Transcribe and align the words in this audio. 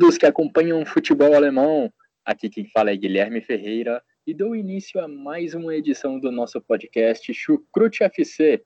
Todos 0.00 0.16
que 0.16 0.24
acompanham 0.24 0.80
o 0.80 0.86
futebol 0.86 1.34
alemão. 1.34 1.92
Aqui 2.24 2.48
quem 2.48 2.64
fala 2.64 2.90
é 2.90 2.96
Guilherme 2.96 3.42
Ferreira 3.42 4.02
e 4.26 4.32
dou 4.32 4.56
início 4.56 4.98
a 4.98 5.06
mais 5.06 5.52
uma 5.52 5.76
edição 5.76 6.18
do 6.18 6.32
nosso 6.32 6.58
podcast 6.58 7.30
Chucrute 7.34 8.02
FC. 8.02 8.64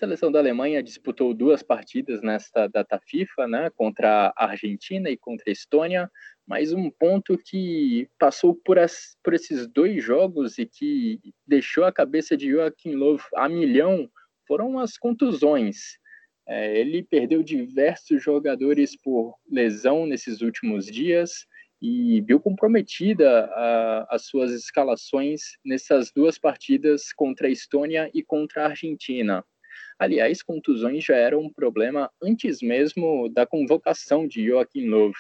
Seleção 0.02 0.32
da 0.32 0.40
Alemanha 0.40 0.82
disputou 0.82 1.32
duas 1.32 1.62
partidas 1.62 2.24
nesta 2.24 2.66
data 2.66 3.00
FIFA, 3.00 3.48
né, 3.48 3.70
contra 3.70 4.34
a 4.36 4.46
Argentina 4.46 5.12
e 5.12 5.16
contra 5.16 5.46
a 5.48 5.52
Estônia, 5.52 6.10
mas 6.48 6.74
um 6.74 6.90
ponto 6.90 7.38
que 7.38 8.10
passou 8.18 8.56
por, 8.56 8.80
as, 8.80 9.16
por 9.24 9.36
esses 9.36 9.68
dois 9.68 10.04
jogos 10.04 10.58
e 10.58 10.66
que 10.66 11.20
deixou 11.46 11.84
a 11.84 11.92
cabeça 11.92 12.36
de 12.36 12.50
Joachim 12.50 12.96
Löw 12.96 13.20
a 13.36 13.48
milhão 13.48 14.10
foram 14.48 14.80
as 14.80 14.98
contusões. 14.98 16.00
É, 16.48 16.80
ele 16.80 17.04
perdeu 17.04 17.44
diversos 17.44 18.24
jogadores 18.24 19.00
por 19.00 19.36
lesão 19.48 20.08
nesses 20.08 20.42
últimos 20.42 20.88
dias 20.88 21.46
e 21.80 22.22
viu 22.22 22.40
comprometida 22.40 23.46
a, 23.54 24.08
as 24.16 24.26
suas 24.26 24.52
escalações 24.52 25.42
nessas 25.64 26.12
duas 26.12 26.40
partidas 26.40 27.14
contra 27.14 27.48
a 27.48 27.52
Estônia 27.52 28.10
e 28.16 28.24
contra 28.24 28.64
a 28.64 28.70
Argentina. 28.70 29.46
Aliás, 30.02 30.42
contusões 30.42 31.06
já 31.06 31.16
eram 31.16 31.42
um 31.42 31.54
problema 31.54 32.10
antes 32.24 32.60
mesmo 32.60 33.30
da 33.30 33.46
convocação 33.46 34.28
de 34.28 34.48
Joachim 34.48 34.88
Löw. 34.88 35.12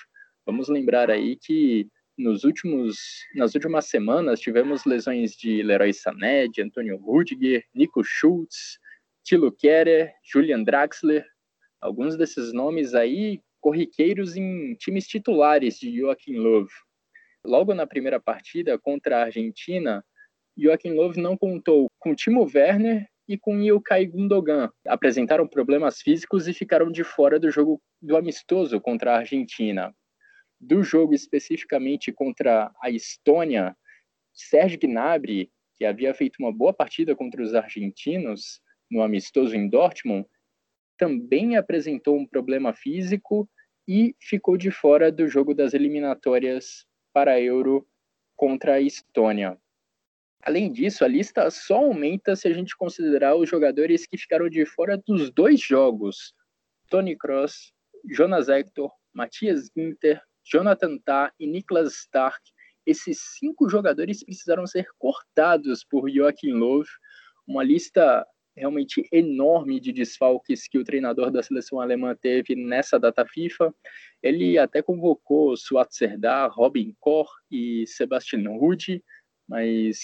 Vamos 0.43 0.69
lembrar 0.69 1.11
aí 1.11 1.35
que 1.35 1.87
nos 2.17 2.43
últimos, 2.43 2.97
nas 3.35 3.53
últimas 3.53 3.85
semanas 3.85 4.39
tivemos 4.39 4.83
lesões 4.83 5.33
de 5.33 5.61
Leroy 5.61 5.93
Sané, 5.93 6.47
de 6.47 6.63
Antônio 6.63 6.97
Rudiger, 6.97 7.63
Nico 7.75 8.03
Schultz, 8.03 8.79
Tilo 9.23 9.51
Kerer, 9.51 10.15
Julian 10.23 10.63
Draxler, 10.63 11.23
alguns 11.79 12.17
desses 12.17 12.51
nomes 12.51 12.95
aí 12.95 13.39
corriqueiros 13.59 14.35
em 14.35 14.73
times 14.79 15.05
titulares 15.05 15.77
de 15.77 15.95
Joachim 15.95 16.37
Löw. 16.37 16.65
Logo 17.45 17.75
na 17.75 17.85
primeira 17.85 18.19
partida 18.19 18.79
contra 18.79 19.19
a 19.19 19.25
Argentina, 19.25 20.03
Joachim 20.57 20.95
Löw 20.95 21.13
não 21.17 21.37
contou 21.37 21.85
com 21.99 22.15
Timo 22.15 22.49
Werner 22.51 23.07
e 23.31 23.37
com 23.37 23.61
Ilkay 23.61 24.07
Gundogan. 24.07 24.69
Apresentaram 24.85 25.47
problemas 25.47 26.01
físicos 26.01 26.49
e 26.49 26.53
ficaram 26.53 26.91
de 26.91 27.01
fora 27.01 27.39
do 27.39 27.49
jogo 27.49 27.81
do 28.01 28.17
amistoso 28.17 28.81
contra 28.81 29.13
a 29.13 29.17
Argentina. 29.19 29.95
Do 30.59 30.83
jogo 30.83 31.13
especificamente 31.13 32.11
contra 32.11 32.69
a 32.83 32.89
Estônia, 32.89 33.73
Serge 34.33 34.75
Gnabry, 34.75 35.49
que 35.75 35.85
havia 35.85 36.13
feito 36.13 36.35
uma 36.39 36.51
boa 36.51 36.73
partida 36.73 37.15
contra 37.15 37.41
os 37.41 37.55
argentinos 37.55 38.61
no 38.91 39.01
amistoso 39.01 39.55
em 39.55 39.69
Dortmund, 39.69 40.27
também 40.97 41.55
apresentou 41.55 42.17
um 42.17 42.27
problema 42.27 42.73
físico 42.73 43.49
e 43.87 44.13
ficou 44.19 44.57
de 44.57 44.71
fora 44.71 45.09
do 45.09 45.25
jogo 45.29 45.55
das 45.55 45.73
eliminatórias 45.73 46.85
para 47.13 47.31
a 47.31 47.41
Euro 47.41 47.87
contra 48.35 48.73
a 48.73 48.81
Estônia. 48.81 49.57
Além 50.43 50.71
disso, 50.71 51.05
a 51.05 51.07
lista 51.07 51.49
só 51.51 51.77
aumenta 51.77 52.35
se 52.35 52.47
a 52.47 52.53
gente 52.53 52.75
considerar 52.75 53.35
os 53.35 53.47
jogadores 53.47 54.07
que 54.07 54.17
ficaram 54.17 54.49
de 54.49 54.65
fora 54.65 54.97
dos 54.97 55.29
dois 55.29 55.61
jogos: 55.61 56.33
Tony 56.89 57.15
Cross, 57.15 57.73
Jonas 58.09 58.49
Hector, 58.49 58.91
Matias 59.13 59.69
Ginter, 59.75 60.21
Jonathan 60.43 60.97
Tah 60.97 61.31
e 61.39 61.45
Niklas 61.45 61.93
Stark. 61.93 62.39
Esses 62.85 63.19
cinco 63.37 63.69
jogadores 63.69 64.23
precisaram 64.23 64.65
ser 64.65 64.87
cortados 64.97 65.83
por 65.83 66.09
Joachim 66.09 66.53
Löw. 66.53 66.83
Uma 67.47 67.63
lista 67.63 68.25
realmente 68.55 69.07
enorme 69.11 69.79
de 69.79 69.91
desfalques 69.91 70.67
que 70.67 70.77
o 70.77 70.83
treinador 70.83 71.31
da 71.31 71.43
seleção 71.43 71.79
alemã 71.79 72.15
teve 72.15 72.55
nessa 72.55 72.99
data 72.99 73.25
FIFA. 73.25 73.73
Ele 74.21 74.57
até 74.57 74.81
convocou 74.81 75.55
Suat 75.55 75.93
Serdar, 75.93 76.51
Robin 76.51 76.95
Koch 76.99 77.29
e 77.49 77.85
Sebastian 77.87 78.49
Rudy, 78.49 79.03
mas 79.51 79.99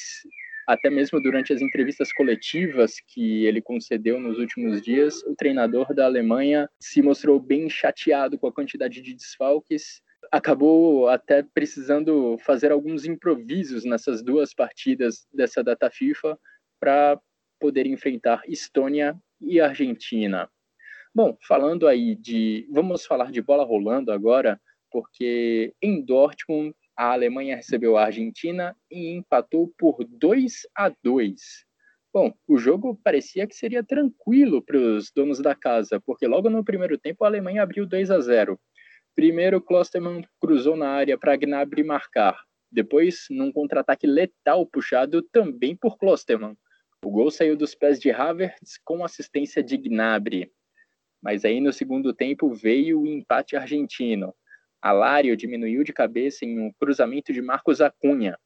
até 0.67 0.89
mesmo 0.89 1.21
durante 1.21 1.53
as 1.53 1.61
entrevistas 1.61 2.11
coletivas 2.11 2.95
que 3.07 3.45
ele 3.45 3.61
concedeu 3.61 4.19
nos 4.19 4.37
últimos 4.37 4.81
dias, 4.81 5.23
o 5.23 5.33
treinador 5.33 5.93
da 5.95 6.05
Alemanha 6.05 6.69
se 6.77 7.01
mostrou 7.01 7.39
bem 7.39 7.69
chateado 7.69 8.37
com 8.37 8.47
a 8.47 8.51
quantidade 8.51 9.01
de 9.01 9.13
desfalques. 9.13 10.01
Acabou 10.29 11.07
até 11.07 11.41
precisando 11.41 12.37
fazer 12.39 12.73
alguns 12.73 13.05
improvisos 13.05 13.85
nessas 13.85 14.21
duas 14.21 14.53
partidas 14.53 15.25
dessa 15.33 15.63
data 15.63 15.89
FIFA 15.89 16.37
para 16.81 17.17
poder 17.57 17.85
enfrentar 17.85 18.43
Estônia 18.45 19.15
e 19.39 19.61
Argentina. 19.61 20.49
Bom, 21.15 21.37
falando 21.47 21.87
aí 21.87 22.13
de. 22.13 22.67
Vamos 22.69 23.05
falar 23.05 23.31
de 23.31 23.41
bola 23.41 23.63
rolando 23.63 24.11
agora, 24.11 24.59
porque 24.91 25.73
em 25.81 26.03
Dortmund 26.03 26.75
a 26.97 27.13
Alemanha 27.13 27.55
recebeu 27.55 27.95
a 27.95 28.05
Argentina 28.05 28.75
e 28.89 29.15
empatou 29.15 29.71
por 29.77 30.03
2 30.03 30.67
a 30.75 30.91
2. 31.03 31.39
Bom, 32.11 32.33
o 32.47 32.57
jogo 32.57 32.99
parecia 33.03 33.45
que 33.45 33.55
seria 33.55 33.83
tranquilo 33.83 34.63
para 34.63 34.77
os 34.77 35.11
donos 35.11 35.39
da 35.39 35.53
casa, 35.53 36.01
porque 36.03 36.25
logo 36.25 36.49
no 36.49 36.63
primeiro 36.63 36.97
tempo 36.97 37.23
a 37.23 37.27
Alemanha 37.27 37.61
abriu 37.61 37.85
2 37.85 38.09
a 38.09 38.19
0. 38.19 38.59
Primeiro, 39.15 39.61
Klostermann 39.61 40.23
cruzou 40.41 40.75
na 40.75 40.89
área 40.89 41.17
para 41.17 41.35
Gnabry 41.35 41.83
marcar. 41.83 42.35
Depois, 42.71 43.27
num 43.29 43.51
contra-ataque 43.51 44.07
letal 44.07 44.65
puxado 44.65 45.21
também 45.21 45.75
por 45.75 45.97
Klostermann. 45.97 46.55
O 47.05 47.11
gol 47.11 47.29
saiu 47.29 47.55
dos 47.55 47.75
pés 47.75 47.99
de 47.99 48.09
Havertz 48.09 48.79
com 48.83 49.03
assistência 49.05 49.61
de 49.61 49.77
Gnabry. 49.77 50.51
Mas 51.21 51.45
aí 51.45 51.61
no 51.61 51.71
segundo 51.71 52.13
tempo 52.13 52.53
veio 52.53 53.01
o 53.01 53.07
empate 53.07 53.55
argentino. 53.55 54.33
Alário 54.81 55.35
diminuiu 55.35 55.83
de 55.83 55.93
cabeça 55.93 56.45
em 56.45 56.59
um 56.59 56.71
cruzamento 56.79 57.33
de 57.33 57.41
Marcos 57.41 57.81
Acunha. 57.81 58.37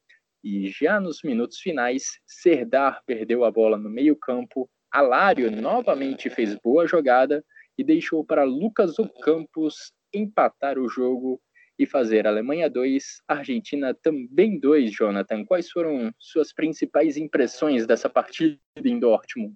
E 0.44 0.70
já 0.70 1.00
nos 1.00 1.22
minutos 1.24 1.60
finais, 1.60 2.20
Serdar 2.26 3.02
perdeu 3.06 3.44
a 3.44 3.52
bola 3.52 3.78
no 3.78 3.90
meio-campo. 3.90 4.70
Alário 4.92 5.52
novamente 5.52 6.30
fez 6.30 6.56
boa 6.64 6.88
jogada 6.88 7.44
e 7.78 7.84
deixou 7.84 8.26
para 8.26 8.44
Lucas 8.44 8.98
Ocampos 8.98 9.92
empatar 10.14 10.78
o 10.78 10.90
jogo 10.90 11.40
e 11.78 11.86
fazer 11.86 12.28
Alemanha 12.28 12.70
2, 12.70 13.24
Argentina 13.28 13.94
também 13.94 14.60
2, 14.60 14.92
Jonathan. 14.92 15.44
Quais 15.46 15.70
foram 15.70 16.14
suas 16.20 16.54
principais 16.54 17.18
impressões 17.18 17.88
dessa 17.88 18.10
partida 18.10 18.60
em 18.84 19.00
Dortmund? 19.00 19.54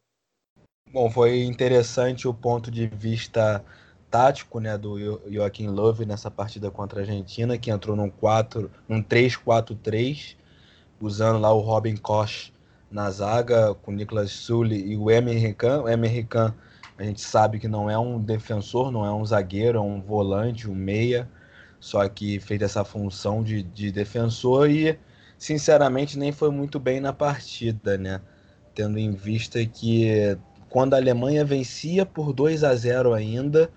Bom, 0.92 1.10
foi 1.10 1.44
interessante 1.44 2.28
o 2.28 2.34
ponto 2.34 2.72
de 2.72 2.88
vista 2.88 3.64
tático 4.16 4.62
né, 4.62 4.78
do 4.78 5.20
Joaquim 5.30 5.68
Love 5.68 6.06
nessa 6.06 6.32
partida 6.32 6.72
contra 6.72 7.00
a 7.00 7.04
Argentina, 7.04 7.58
que 7.58 7.70
entrou 7.70 7.98
num 7.98 8.10
4, 8.10 8.72
num 8.88 9.04
3-4-3, 9.04 10.38
usando 11.02 11.38
lá 11.38 11.52
o 11.52 11.60
Robin 11.60 11.98
Koch 11.98 12.54
na 12.90 13.12
zaga, 13.12 13.76
com 13.76 13.92
o 13.92 13.94
Niklas 13.94 14.32
Sully 14.32 14.94
e 14.94 14.96
o 14.96 15.12
Emery 15.12 15.54
Can. 15.54 15.82
O 15.82 15.90
Emery 15.90 16.24
Can, 16.24 16.56
a 16.98 17.04
gente 17.04 17.20
sabe 17.20 17.60
que 17.60 17.68
não 17.68 17.90
é 17.90 18.00
um 18.00 18.18
defensor, 18.18 18.90
não 18.90 19.06
é 19.06 19.12
um 19.14 19.26
zagueiro, 19.26 19.80
é 19.80 19.82
um 19.82 20.00
volante, 20.00 20.70
um 20.70 20.74
meia 20.74 21.30
só 21.78 22.08
que 22.08 22.40
fez 22.40 22.62
essa 22.62 22.86
função 22.86 23.44
de, 23.44 23.62
de 23.62 23.92
defensor 23.92 24.70
e, 24.70 24.98
sinceramente, 25.38 26.18
nem 26.18 26.32
foi 26.32 26.50
muito 26.50 26.80
bem 26.80 27.02
na 27.02 27.12
partida, 27.12 27.98
né? 27.98 28.22
Tendo 28.74 28.98
em 28.98 29.12
vista 29.12 29.64
que 29.66 30.38
quando 30.70 30.94
a 30.94 30.98
Alemanha 30.98 31.44
vencia 31.44 32.06
por 32.06 32.32
2 32.32 32.64
a 32.64 32.74
0 32.74 33.14
ainda, 33.14 33.70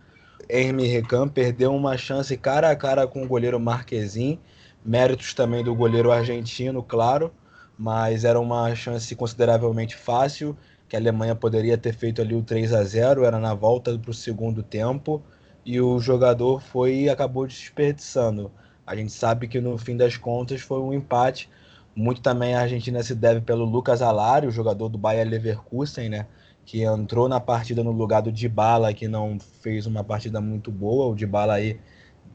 Hermie 0.48 0.86
Recan 0.88 1.28
perdeu 1.28 1.74
uma 1.74 1.96
chance 1.96 2.36
cara 2.36 2.70
a 2.70 2.76
cara 2.76 3.06
com 3.06 3.22
o 3.22 3.28
goleiro 3.28 3.60
Marquezin, 3.60 4.38
méritos 4.84 5.34
também 5.34 5.62
do 5.62 5.74
goleiro 5.74 6.10
argentino, 6.10 6.82
claro, 6.82 7.32
mas 7.78 8.24
era 8.24 8.40
uma 8.40 8.74
chance 8.74 9.14
consideravelmente 9.14 9.94
fácil, 9.94 10.56
que 10.88 10.96
a 10.96 10.98
Alemanha 10.98 11.34
poderia 11.34 11.76
ter 11.76 11.92
feito 11.94 12.22
ali 12.22 12.34
o 12.34 12.42
3 12.42 12.72
a 12.72 12.82
0 12.82 13.24
era 13.24 13.38
na 13.38 13.52
volta 13.54 13.96
para 13.98 14.10
o 14.10 14.14
segundo 14.14 14.62
tempo, 14.62 15.22
e 15.64 15.80
o 15.80 16.00
jogador 16.00 16.62
foi 16.62 16.94
e 16.94 17.10
acabou 17.10 17.46
desperdiçando. 17.46 18.50
A 18.86 18.96
gente 18.96 19.12
sabe 19.12 19.48
que 19.48 19.60
no 19.60 19.76
fim 19.76 19.96
das 19.98 20.16
contas 20.16 20.62
foi 20.62 20.80
um 20.80 20.94
empate. 20.94 21.50
Muito 21.94 22.22
também 22.22 22.54
a 22.54 22.62
Argentina 22.62 23.02
se 23.02 23.14
deve 23.14 23.42
pelo 23.42 23.66
Lucas 23.66 24.00
Alario, 24.00 24.50
jogador 24.50 24.88
do 24.88 24.96
Bayer 24.96 25.28
Leverkusen, 25.28 26.08
né? 26.08 26.26
Que 26.69 26.82
entrou 26.82 27.31
na 27.31 27.41
partida 27.41 27.82
no 27.82 27.91
lugar 27.91 28.20
do 28.20 28.31
Dybala, 28.31 28.93
que 28.93 29.09
não 29.09 29.38
fez 29.62 29.87
uma 29.87 30.05
partida 30.05 30.38
muito 30.38 30.70
boa. 30.70 31.06
O 31.06 31.15
Dybala 31.15 31.55
aí 31.55 31.81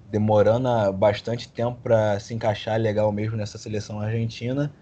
demorando 0.10 0.92
bastante 0.92 1.48
tempo 1.48 1.78
para 1.84 2.20
se 2.20 2.34
encaixar 2.34 2.80
legal 2.80 3.12
mesmo 3.12 3.38
nessa 3.38 3.60
seleção 3.60 4.00
argentina. 4.00 4.74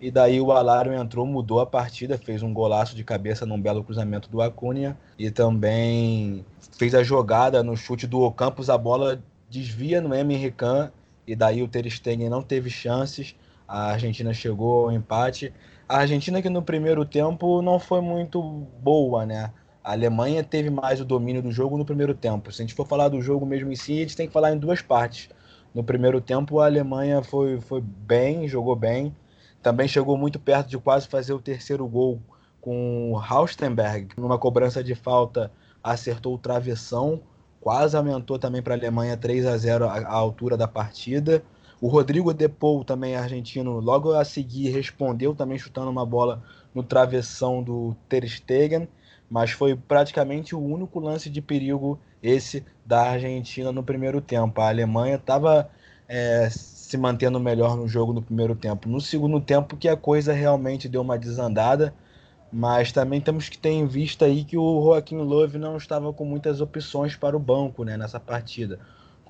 E 0.00 0.10
daí 0.10 0.40
o 0.40 0.50
Alário 0.50 0.92
entrou, 0.92 1.24
mudou 1.24 1.60
a 1.60 1.66
partida, 1.66 2.18
fez 2.18 2.42
um 2.42 2.52
golaço 2.52 2.96
de 2.96 3.04
cabeça 3.04 3.46
num 3.46 3.60
belo 3.60 3.84
cruzamento 3.84 4.28
do 4.28 4.42
Acunha 4.42 4.98
e 5.16 5.30
também 5.30 6.44
fez 6.76 6.92
a 6.92 7.04
jogada 7.04 7.62
no 7.62 7.76
chute 7.76 8.08
do 8.08 8.20
Ocampos, 8.22 8.68
a 8.68 8.76
bola 8.76 9.22
desvia 9.48 10.00
no 10.00 10.12
Emery 10.12 10.50
Can 10.50 10.90
e 11.24 11.36
daí 11.36 11.62
o 11.62 11.68
Ter 11.68 11.88
Stegen 11.88 12.28
não 12.28 12.42
teve 12.42 12.68
chances. 12.68 13.36
A 13.68 13.92
Argentina 13.92 14.34
chegou 14.34 14.86
ao 14.86 14.92
empate. 14.92 15.52
A 15.90 16.02
Argentina 16.02 16.40
que 16.40 16.48
no 16.48 16.62
primeiro 16.62 17.04
tempo 17.04 17.60
não 17.60 17.80
foi 17.80 18.00
muito 18.00 18.40
boa, 18.40 19.26
né? 19.26 19.52
A 19.82 19.90
Alemanha 19.90 20.44
teve 20.44 20.70
mais 20.70 21.00
o 21.00 21.04
domínio 21.04 21.42
do 21.42 21.50
jogo 21.50 21.76
no 21.76 21.84
primeiro 21.84 22.14
tempo. 22.14 22.52
Se 22.52 22.62
a 22.62 22.64
gente 22.64 22.76
for 22.76 22.86
falar 22.86 23.08
do 23.08 23.20
jogo 23.20 23.44
mesmo 23.44 23.72
em 23.72 23.74
si, 23.74 23.94
a 23.94 24.02
gente 24.02 24.16
tem 24.16 24.28
que 24.28 24.32
falar 24.32 24.52
em 24.52 24.56
duas 24.56 24.80
partes. 24.80 25.28
No 25.74 25.82
primeiro 25.82 26.20
tempo, 26.20 26.60
a 26.60 26.66
Alemanha 26.66 27.24
foi, 27.24 27.60
foi 27.60 27.80
bem, 27.80 28.46
jogou 28.46 28.76
bem, 28.76 29.12
também 29.60 29.88
chegou 29.88 30.16
muito 30.16 30.38
perto 30.38 30.68
de 30.68 30.78
quase 30.78 31.08
fazer 31.08 31.32
o 31.32 31.40
terceiro 31.40 31.84
gol 31.88 32.22
com 32.60 33.10
o 33.10 33.18
Haustenberg, 33.18 34.10
numa 34.16 34.38
cobrança 34.38 34.84
de 34.84 34.94
falta, 34.94 35.50
acertou 35.82 36.36
o 36.36 36.38
travessão, 36.38 37.20
quase 37.60 37.96
aumentou 37.96 38.38
também 38.38 38.62
para 38.62 38.74
a 38.74 38.78
Alemanha 38.78 39.16
3 39.16 39.44
a 39.44 39.56
0 39.56 39.86
a, 39.86 39.98
a 39.98 40.14
altura 40.14 40.56
da 40.56 40.68
partida. 40.68 41.42
O 41.80 41.88
Rodrigo 41.88 42.34
Depou, 42.34 42.84
também 42.84 43.16
argentino, 43.16 43.80
logo 43.80 44.12
a 44.12 44.24
seguir 44.24 44.70
respondeu 44.70 45.34
também 45.34 45.58
chutando 45.58 45.90
uma 45.90 46.04
bola 46.04 46.42
no 46.74 46.82
travessão 46.82 47.62
do 47.62 47.96
Ter 48.08 48.28
Stegen, 48.28 48.86
mas 49.30 49.52
foi 49.52 49.74
praticamente 49.74 50.54
o 50.54 50.60
único 50.60 51.00
lance 51.00 51.30
de 51.30 51.40
perigo 51.40 51.98
esse 52.22 52.64
da 52.84 53.10
Argentina 53.12 53.72
no 53.72 53.82
primeiro 53.82 54.20
tempo. 54.20 54.60
A 54.60 54.68
Alemanha 54.68 55.16
estava 55.16 55.70
é, 56.06 56.50
se 56.50 56.98
mantendo 56.98 57.40
melhor 57.40 57.76
no 57.76 57.88
jogo 57.88 58.12
no 58.12 58.20
primeiro 58.20 58.54
tempo. 58.54 58.88
No 58.88 59.00
segundo 59.00 59.40
tempo 59.40 59.76
que 59.76 59.88
a 59.88 59.96
coisa 59.96 60.32
realmente 60.32 60.88
deu 60.88 61.00
uma 61.00 61.18
desandada, 61.18 61.94
mas 62.52 62.92
também 62.92 63.20
temos 63.20 63.48
que 63.48 63.56
ter 63.56 63.70
em 63.70 63.86
vista 63.86 64.26
aí 64.26 64.44
que 64.44 64.58
o 64.58 64.82
Joaquim 64.82 65.16
Love 65.18 65.56
não 65.56 65.76
estava 65.76 66.12
com 66.12 66.24
muitas 66.24 66.60
opções 66.60 67.16
para 67.16 67.36
o 67.36 67.40
banco 67.40 67.84
né, 67.84 67.96
nessa 67.96 68.20
partida. 68.20 68.80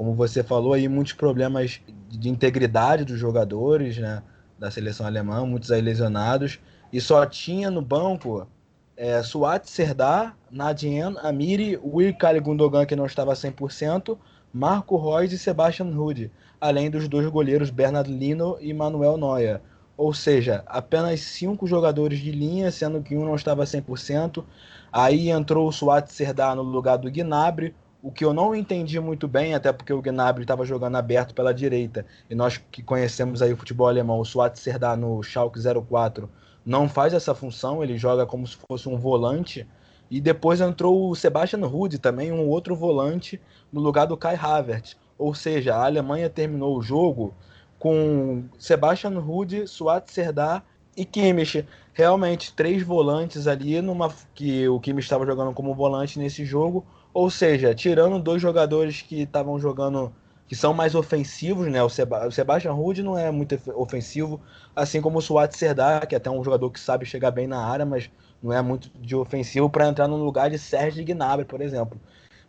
Como 0.01 0.15
você 0.15 0.43
falou 0.43 0.73
aí, 0.73 0.89
muitos 0.89 1.13
problemas 1.13 1.79
de 2.09 2.31
integridade 2.31 3.05
dos 3.05 3.19
jogadores 3.19 3.99
né, 3.99 4.23
da 4.59 4.71
seleção 4.71 5.05
alemã, 5.05 5.45
muitos 5.45 5.71
aí 5.71 5.83
lesionados, 5.83 6.59
e 6.91 6.99
só 7.03 7.27
tinha 7.27 7.71
no 7.71 7.83
banco 7.83 8.49
é, 8.97 9.23
Suat 9.23 9.69
Serdar, 9.69 10.35
Nadien, 10.51 11.17
Amiri, 11.23 11.79
Will 11.85 12.17
Gundogan 12.43 12.87
que 12.87 12.97
não 12.97 13.05
estava 13.05 13.35
100%, 13.35 14.17
Marco 14.51 14.97
Reus 14.97 15.35
e 15.35 15.39
Sebastian 15.39 15.95
Rude 15.95 16.33
além 16.59 16.91
dos 16.91 17.07
dois 17.07 17.27
goleiros 17.27 17.69
Bernard 17.69 18.11
Lino 18.11 18.57
e 18.59 18.73
Manuel 18.73 19.19
Neuer. 19.19 19.61
Ou 19.99 20.15
seja, 20.15 20.63
apenas 20.67 21.21
cinco 21.21 21.67
jogadores 21.67 22.21
de 22.21 22.33
linha, 22.33 22.71
sendo 22.71 23.03
que 23.03 23.15
um 23.15 23.27
não 23.27 23.35
estava 23.35 23.65
100%. 23.65 24.43
Aí 24.91 25.29
entrou 25.29 25.69
o 25.69 25.73
Suat 25.73 26.11
Serdar 26.11 26.57
no 26.57 26.63
lugar 26.63 26.97
do 26.97 27.11
Gnabry, 27.11 27.75
o 28.03 28.11
que 28.11 28.25
eu 28.25 28.33
não 28.33 28.55
entendi 28.55 28.99
muito 28.99 29.29
bem, 29.29 29.55
até 29.55 29.73
porque 29.73 29.93
o 29.93 30.01
Gnabry 30.01 30.43
estava 30.43 30.65
jogando 30.65 30.97
aberto 30.97 31.35
pela 31.35 31.53
direita, 31.53 32.07
e 32.29 32.35
nós 32.35 32.57
que 32.57 32.83
conhecemos 32.83 33.43
aí 33.43 33.53
o 33.53 33.57
futebol 33.57 33.89
alemão, 33.89 34.21
o 34.21 34.25
Serdar 34.55 34.97
no 34.97 35.23
Schalke 35.23 35.61
04 35.61 36.29
não 36.65 36.89
faz 36.89 37.13
essa 37.13 37.35
função, 37.35 37.83
ele 37.83 37.99
joga 37.99 38.27
como 38.27 38.47
se 38.47 38.57
fosse 38.69 38.89
um 38.89 38.97
volante, 38.97 39.67
e 40.11 40.21
depois 40.21 40.61
entrou 40.61 41.11
o 41.11 41.15
Sebastian 41.15 41.65
Rude 41.67 41.99
também, 41.99 42.33
um 42.33 42.49
outro 42.49 42.75
volante, 42.75 43.41
no 43.73 43.81
lugar 43.81 44.07
do 44.07 44.17
Kai 44.17 44.35
Havertz. 44.35 44.97
Ou 45.17 45.35
seja, 45.35 45.77
a 45.77 45.85
Alemanha 45.85 46.29
terminou 46.29 46.77
o 46.77 46.83
jogo 46.83 47.35
com 47.79 48.45
Sebastian 48.59 49.21
Rude, 49.21 49.69
Suat 49.69 50.11
Serdar 50.11 50.65
e 50.97 51.05
Kimmich. 51.05 51.67
Realmente, 51.93 52.53
três 52.55 52.83
volantes 52.83 53.47
ali, 53.47 53.81
numa 53.81 54.13
que 54.35 54.69
o 54.69 54.81
Kimmich 54.81 55.05
estava 55.05 55.27
jogando 55.27 55.53
como 55.53 55.75
volante 55.75 56.19
nesse 56.19 56.45
jogo. 56.45 56.85
Ou 57.13 57.31
seja, 57.31 57.75
tirando 57.75 58.21
dois 58.21 58.41
jogadores 58.41 59.03
que 59.03 59.23
estavam 59.23 59.59
jogando, 59.59 60.13
que 60.47 60.55
são 60.55 60.73
mais 60.73 60.95
ofensivos, 60.95 61.67
né? 61.67 61.83
O, 61.83 61.87
o 61.87 62.31
Sebastian 62.31 62.73
Rude 62.73 63.03
não 63.03 63.19
é 63.19 63.31
muito 63.31 63.59
ofensivo, 63.75 64.41
assim 64.75 65.01
como 65.01 65.19
o 65.19 65.23
Suat 65.23 65.53
Serdar, 65.57 66.07
que 66.07 66.15
é 66.15 66.19
até 66.19 66.31
um 66.31 66.43
jogador 66.45 66.71
que 66.71 66.81
sabe 66.81 67.05
chegar 67.05 67.31
bem 67.31 67.47
na 67.47 67.59
área, 67.65 67.85
mas 67.85 68.11
não 68.43 68.53
é 68.53 68.63
muito 68.63 68.91
de 68.99 69.15
ofensivo 69.17 69.69
para 69.69 69.89
entrar 69.89 70.09
no 70.09 70.17
lugar 70.17 70.51
de 70.51 70.59
Sérgio 70.59 71.05
Gnabry, 71.05 71.45
por 71.45 71.61
exemplo. 71.61 72.01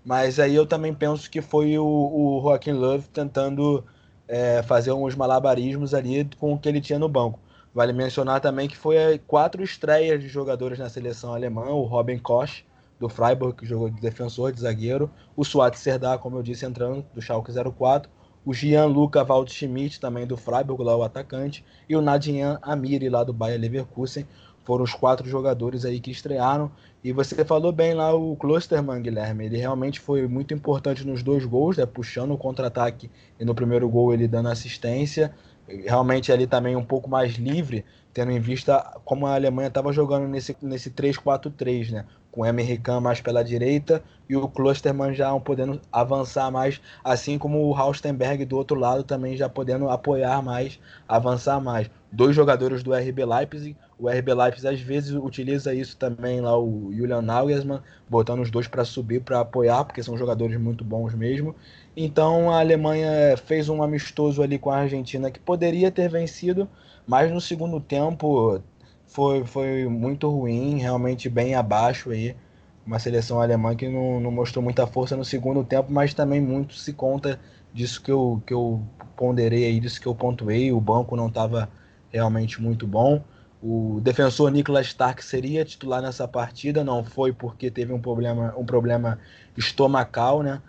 Mas 0.03 0.39
aí 0.39 0.55
eu 0.55 0.65
também 0.65 0.93
penso 0.93 1.29
que 1.29 1.41
foi 1.41 1.77
o, 1.77 1.85
o 1.85 2.41
Joaquim 2.41 2.73
Love 2.73 3.07
tentando 3.09 3.83
é, 4.27 4.63
fazer 4.63 4.91
uns 4.93 5.15
malabarismos 5.15 5.93
ali 5.93 6.27
com 6.39 6.53
o 6.53 6.59
que 6.59 6.69
ele 6.69 6.81
tinha 6.81 6.97
no 6.99 7.09
banco. 7.09 7.39
Vale 7.73 7.93
mencionar 7.93 8.41
também 8.41 8.67
que 8.67 8.75
foi 8.75 9.17
quatro 9.25 9.63
estreias 9.63 10.19
de 10.19 10.27
jogadores 10.27 10.77
na 10.77 10.89
seleção 10.89 11.33
alemã, 11.33 11.67
o 11.67 11.83
Robin 11.83 12.17
Koch, 12.17 12.65
do 12.99 13.07
Freiburg, 13.07 13.57
que 13.57 13.65
jogou 13.65 13.89
de 13.89 13.99
defensor, 14.01 14.51
de 14.51 14.59
zagueiro, 14.59 15.09
o 15.35 15.43
Suat 15.45 15.75
Serdar, 15.75 16.19
como 16.19 16.37
eu 16.37 16.43
disse, 16.43 16.65
entrando, 16.65 17.05
do 17.13 17.21
Schalke 17.21 17.51
04, 17.51 18.11
o 18.45 18.53
Gianluca 18.53 19.23
Waldschmidt, 19.23 19.99
também 19.99 20.27
do 20.27 20.35
Freiburg, 20.35 20.83
lá 20.83 20.95
o 20.97 21.03
atacante, 21.03 21.63
e 21.87 21.95
o 21.95 22.01
Nadian 22.01 22.59
Amiri, 22.61 23.09
lá 23.09 23.23
do 23.23 23.31
Bayer 23.33 23.59
Leverkusen, 23.59 24.27
foram 24.63 24.83
os 24.83 24.93
quatro 24.93 25.27
jogadores 25.27 25.85
aí 25.85 25.99
que 25.99 26.11
estrearam. 26.11 26.71
E 27.03 27.11
você 27.11 27.43
falou 27.43 27.71
bem 27.71 27.93
lá 27.93 28.13
o 28.13 28.35
Klosterman, 28.35 29.01
Guilherme. 29.01 29.45
Ele 29.45 29.57
realmente 29.57 29.99
foi 29.99 30.27
muito 30.27 30.53
importante 30.53 31.05
nos 31.05 31.23
dois 31.23 31.45
gols, 31.45 31.77
né, 31.77 31.85
puxando 31.85 32.31
o 32.31 32.37
contra-ataque 32.37 33.09
e 33.39 33.45
no 33.45 33.55
primeiro 33.55 33.89
gol 33.89 34.13
ele 34.13 34.27
dando 34.27 34.49
assistência 34.49 35.33
realmente 35.85 36.31
ali 36.31 36.47
também 36.47 36.75
um 36.75 36.83
pouco 36.83 37.09
mais 37.09 37.33
livre, 37.33 37.85
tendo 38.13 38.31
em 38.31 38.39
vista 38.39 38.99
como 39.05 39.25
a 39.25 39.35
Alemanha 39.35 39.67
estava 39.67 39.91
jogando 39.91 40.27
nesse, 40.27 40.55
nesse 40.61 40.91
3-4-3, 40.91 41.91
né? 41.91 42.05
Com 42.31 42.41
o 42.41 42.45
Emre 42.45 42.77
Can 42.77 43.01
mais 43.01 43.19
pela 43.19 43.43
direita 43.43 44.03
e 44.29 44.35
o 44.35 44.47
Klosterman 44.47 45.13
já 45.13 45.37
podendo 45.39 45.81
avançar 45.91 46.49
mais, 46.49 46.79
assim 47.03 47.37
como 47.37 47.65
o 47.67 47.75
Haustenberg 47.75 48.45
do 48.45 48.57
outro 48.57 48.79
lado 48.79 49.03
também 49.03 49.35
já 49.35 49.49
podendo 49.49 49.89
apoiar 49.89 50.41
mais, 50.41 50.79
avançar 51.07 51.59
mais. 51.59 51.89
Dois 52.11 52.35
jogadores 52.35 52.83
do 52.83 52.93
RB 52.93 53.25
Leipzig, 53.25 53.75
o 54.01 54.09
RB 54.09 54.33
Leipzig 54.33 54.67
às 54.67 54.81
vezes 54.81 55.11
utiliza 55.13 55.73
isso 55.75 55.95
também 55.95 56.41
lá 56.41 56.57
o 56.57 56.91
Julian 56.91 57.21
Nagelsmann, 57.21 57.81
botando 58.09 58.41
os 58.41 58.49
dois 58.49 58.67
para 58.67 58.83
subir, 58.83 59.21
para 59.21 59.41
apoiar, 59.41 59.85
porque 59.85 60.01
são 60.01 60.17
jogadores 60.17 60.59
muito 60.59 60.83
bons 60.83 61.13
mesmo. 61.13 61.55
Então 61.95 62.49
a 62.51 62.59
Alemanha 62.59 63.37
fez 63.37 63.69
um 63.69 63.83
amistoso 63.83 64.41
ali 64.41 64.57
com 64.57 64.71
a 64.71 64.77
Argentina 64.77 65.29
que 65.29 65.39
poderia 65.39 65.91
ter 65.91 66.09
vencido, 66.09 66.67
mas 67.05 67.31
no 67.31 67.39
segundo 67.39 67.79
tempo 67.79 68.59
foi, 69.05 69.45
foi 69.45 69.87
muito 69.87 70.29
ruim, 70.29 70.79
realmente 70.79 71.29
bem 71.29 71.53
abaixo 71.53 72.09
aí. 72.09 72.35
Uma 72.83 72.97
seleção 72.97 73.39
alemã 73.39 73.75
que 73.75 73.87
não, 73.87 74.19
não 74.19 74.31
mostrou 74.31 74.63
muita 74.63 74.87
força 74.87 75.15
no 75.15 75.23
segundo 75.23 75.63
tempo, 75.63 75.91
mas 75.91 76.13
também 76.15 76.41
muito 76.41 76.73
se 76.73 76.91
conta 76.93 77.39
disso 77.71 78.01
que 78.01 78.11
eu, 78.11 78.41
que 78.47 78.53
eu 78.53 78.81
ponderei 79.15 79.65
aí, 79.65 79.79
disso 79.79 80.01
que 80.01 80.07
eu 80.07 80.15
pontuei. 80.15 80.71
O 80.71 80.81
banco 80.81 81.15
não 81.15 81.27
estava 81.27 81.69
realmente 82.11 82.59
muito 82.59 82.87
bom. 82.87 83.23
O 83.61 83.99
defensor 84.01 84.51
Niklas 84.51 84.87
Stark 84.87 85.23
seria 85.23 85.63
titular 85.63 86.01
nessa 86.01 86.27
partida, 86.27 86.83
não 86.83 87.03
foi 87.03 87.31
porque 87.31 87.69
teve 87.69 87.93
um 87.93 88.01
problema, 88.01 88.53
um 88.57 88.65
problema 88.65 89.19
estomacal, 89.55 90.41
né? 90.41 90.61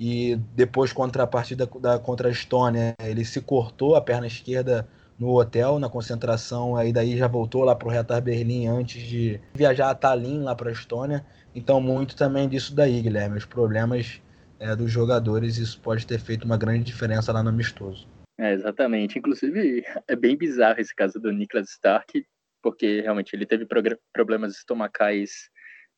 e 0.00 0.36
depois 0.56 0.94
contra 0.94 1.24
a 1.24 1.26
partida 1.26 1.68
da, 1.78 1.98
contra 1.98 2.28
a 2.28 2.32
Estônia, 2.32 2.94
ele 3.04 3.22
se 3.22 3.38
cortou 3.42 3.94
a 3.94 4.00
perna 4.00 4.26
esquerda 4.26 4.88
no 5.18 5.38
hotel, 5.38 5.78
na 5.78 5.90
concentração, 5.90 6.74
aí 6.74 6.90
daí 6.90 7.18
já 7.18 7.28
voltou 7.28 7.62
lá 7.64 7.76
para 7.76 7.86
o 7.86 7.90
Retar 7.90 8.22
Berlim 8.22 8.66
antes 8.66 9.02
de 9.02 9.38
viajar 9.52 9.90
a 9.90 9.94
Tallinn 9.94 10.42
lá 10.42 10.54
para 10.54 10.70
a 10.70 10.72
Estônia. 10.72 11.22
Então, 11.54 11.78
muito 11.82 12.16
também 12.16 12.48
disso 12.48 12.74
daí, 12.74 13.02
Guilherme, 13.02 13.36
os 13.36 13.44
problemas 13.44 14.22
é, 14.58 14.74
dos 14.74 14.90
jogadores, 14.90 15.58
isso 15.58 15.78
pode 15.78 16.06
ter 16.06 16.18
feito 16.18 16.44
uma 16.44 16.56
grande 16.56 16.84
diferença 16.84 17.30
lá 17.30 17.42
no 17.42 17.50
amistoso. 17.50 18.08
É, 18.38 18.54
exatamente. 18.54 19.18
Inclusive, 19.18 19.84
é 20.08 20.16
bem 20.16 20.34
bizarro 20.34 20.80
esse 20.80 20.94
caso 20.94 21.20
do 21.20 21.30
Niklas 21.30 21.68
Stark, 21.68 22.24
porque 22.62 23.00
realmente 23.00 23.34
ele 23.34 23.46
teve 23.46 23.66
problemas 24.12 24.56
estomacais 24.56 25.50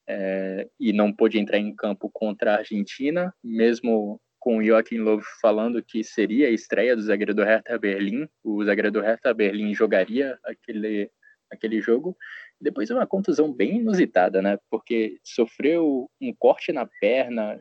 é, 0.09 0.69
e 0.78 0.92
não 0.92 1.12
pôde 1.12 1.38
entrar 1.38 1.59
em 1.59 1.75
campo 1.75 2.11
contra 2.12 2.54
a 2.54 2.59
Argentina, 2.59 3.35
mesmo 3.42 4.21
com 4.38 4.59
o 4.59 4.64
Joachim 4.64 4.99
falando 5.40 5.83
que 5.83 6.02
seria 6.02 6.49
a 6.49 6.50
estreia 6.50 6.97
do 6.97 7.02
zagueiro 7.02 7.33
do 7.33 7.45
Hertha 7.45 7.78
Berlim, 7.78 8.28
o 8.42 8.64
zagueiro 8.64 8.90
do 8.90 9.00
Hertha 9.00 9.33
Berlim 9.33 9.73
jogaria 9.73 10.37
aquele, 10.45 11.09
aquele 11.49 11.81
jogo. 11.81 12.16
Depois 12.61 12.90
uma 12.90 13.07
contusão 13.07 13.52
bem 13.52 13.76
inusitada, 13.76 14.42
né? 14.42 14.59
Porque 14.69 15.19
sofreu 15.23 16.11
um 16.21 16.35
corte 16.35 16.73
na 16.73 16.88
perna 17.00 17.61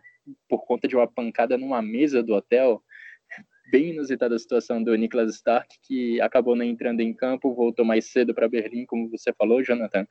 por 0.49 0.65
conta 0.65 0.87
de 0.87 0.95
uma 0.95 1.07
pancada 1.07 1.55
numa 1.55 1.81
mesa 1.83 2.23
do 2.23 2.33
hotel. 2.33 2.83
Bem 3.71 3.91
inusitada 3.91 4.35
a 4.35 4.39
situação 4.39 4.83
do 4.83 4.93
Niklas 4.93 5.35
Stark, 5.35 5.73
que 5.83 6.19
acabou 6.19 6.57
não 6.57 6.65
entrando 6.65 6.99
em 6.99 7.13
campo, 7.13 7.55
voltou 7.55 7.85
mais 7.85 8.11
cedo 8.11 8.35
para 8.35 8.49
Berlim, 8.49 8.85
como 8.85 9.09
você 9.09 9.31
falou, 9.31 9.63
Jonathan. 9.63 10.05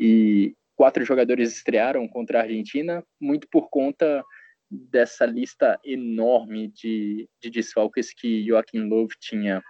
E 0.00 0.52
quatro 0.74 1.04
jogadores 1.04 1.52
estrearam 1.52 2.08
contra 2.08 2.40
a 2.40 2.42
Argentina, 2.42 3.04
muito 3.20 3.46
por 3.48 3.70
conta 3.70 4.20
dessa 4.68 5.24
lista 5.26 5.78
enorme 5.84 6.66
de, 6.66 7.28
de 7.40 7.50
desfalques 7.50 8.12
que 8.12 8.44
Joachim 8.44 8.88
Löw 8.88 9.06
tinha. 9.20 9.62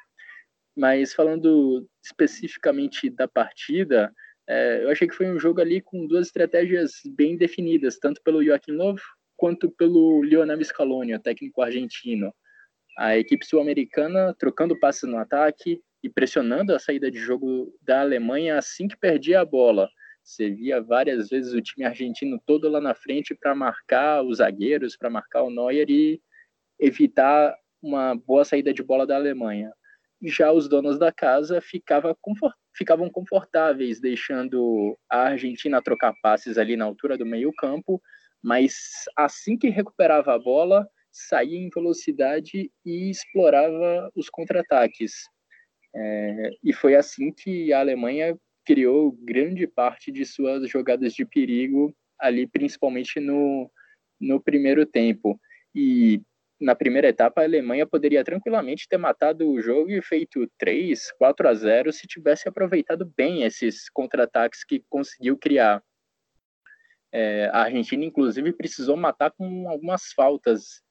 Mas 0.74 1.12
falando 1.12 1.86
especificamente 2.02 3.10
da 3.10 3.28
partida, 3.28 4.10
é, 4.48 4.84
eu 4.84 4.90
achei 4.90 5.06
que 5.06 5.14
foi 5.14 5.26
um 5.26 5.38
jogo 5.38 5.60
ali 5.60 5.82
com 5.82 6.06
duas 6.06 6.28
estratégias 6.28 6.92
bem 7.14 7.36
definidas, 7.36 7.98
tanto 7.98 8.22
pelo 8.24 8.42
Joachim 8.42 8.72
Löw 8.72 8.96
quanto 9.36 9.70
pelo 9.70 10.22
Lionel 10.22 10.64
Scaloni, 10.64 11.14
o 11.14 11.20
técnico 11.20 11.60
argentino. 11.60 12.32
A 12.96 13.16
equipe 13.16 13.44
sul-americana 13.44 14.34
trocando 14.38 14.78
passes 14.78 15.08
no 15.08 15.18
ataque 15.18 15.80
e 16.02 16.08
pressionando 16.08 16.74
a 16.74 16.78
saída 16.78 17.10
de 17.10 17.18
jogo 17.18 17.74
da 17.82 18.02
Alemanha 18.02 18.58
assim 18.58 18.86
que 18.86 18.96
perdia 18.96 19.40
a 19.40 19.44
bola. 19.44 19.88
Você 20.22 20.50
via 20.50 20.80
várias 20.80 21.28
vezes 21.28 21.52
o 21.52 21.60
time 21.60 21.84
argentino 21.84 22.40
todo 22.46 22.68
lá 22.68 22.80
na 22.80 22.94
frente 22.94 23.34
para 23.34 23.54
marcar 23.54 24.22
os 24.22 24.38
zagueiros, 24.38 24.96
para 24.96 25.10
marcar 25.10 25.42
o 25.42 25.50
Neuer 25.50 25.90
e 25.90 26.20
evitar 26.78 27.54
uma 27.82 28.14
boa 28.14 28.44
saída 28.44 28.72
de 28.72 28.82
bola 28.82 29.06
da 29.06 29.16
Alemanha. 29.16 29.72
Já 30.22 30.52
os 30.52 30.68
donos 30.68 30.98
da 30.98 31.12
casa 31.12 31.60
ficava 31.60 32.16
confort 32.20 32.54
ficavam 32.76 33.08
confortáveis, 33.08 34.00
deixando 34.00 34.98
a 35.08 35.28
Argentina 35.28 35.80
trocar 35.80 36.12
passes 36.20 36.58
ali 36.58 36.76
na 36.76 36.84
altura 36.84 37.16
do 37.16 37.24
meio-campo, 37.24 38.02
mas 38.42 39.04
assim 39.16 39.56
que 39.56 39.68
recuperava 39.68 40.34
a 40.34 40.38
bola, 40.38 40.88
saía 41.14 41.56
em 41.56 41.71
velocidade 41.73 42.71
e 42.85 43.11
explorava 43.11 44.11
os 44.16 44.28
contra-ataques. 44.28 45.12
É, 45.94 46.50
e 46.62 46.73
foi 46.73 46.97
assim 46.97 47.33
que 47.33 47.73
a 47.73 47.78
Alemanha 47.78 48.37
criou 48.64 49.12
grande 49.12 49.66
parte 49.66 50.11
de 50.11 50.25
suas 50.26 50.68
jogadas 50.68 51.12
de 51.12 51.25
perigo 51.25 51.94
ali, 52.18 52.47
principalmente 52.49 53.21
no, 53.21 53.71
no 54.21 54.40
primeiro 54.40 54.85
tempo. 54.85 55.38
E 55.73 56.21
na 56.61 56.75
primeira 56.75 57.09
etapa, 57.09 57.42
a 57.42 57.44
Alemanha 57.44 57.87
poderia 57.87 58.25
tranquilamente 58.25 58.88
ter 58.88 58.97
matado 58.97 59.49
o 59.49 59.61
jogo 59.61 59.90
e 59.90 60.02
feito 60.02 60.50
3, 60.59 61.12
4 61.12 61.49
a 61.49 61.54
0 61.54 61.92
se 61.92 62.09
tivesse 62.09 62.49
aproveitado 62.49 63.12
bem 63.16 63.44
esses 63.44 63.88
contra-ataques 63.90 64.64
que 64.64 64.83
conseguiu 64.88 65.37
criar. 65.38 65.83
É, 67.12 67.49
a 67.52 67.62
Argentina, 67.62 68.04
inclusive, 68.04 68.52
precisou 68.52 68.97
matar 68.97 69.30
com 69.30 69.68
algumas 69.68 70.12
faltas 70.12 70.83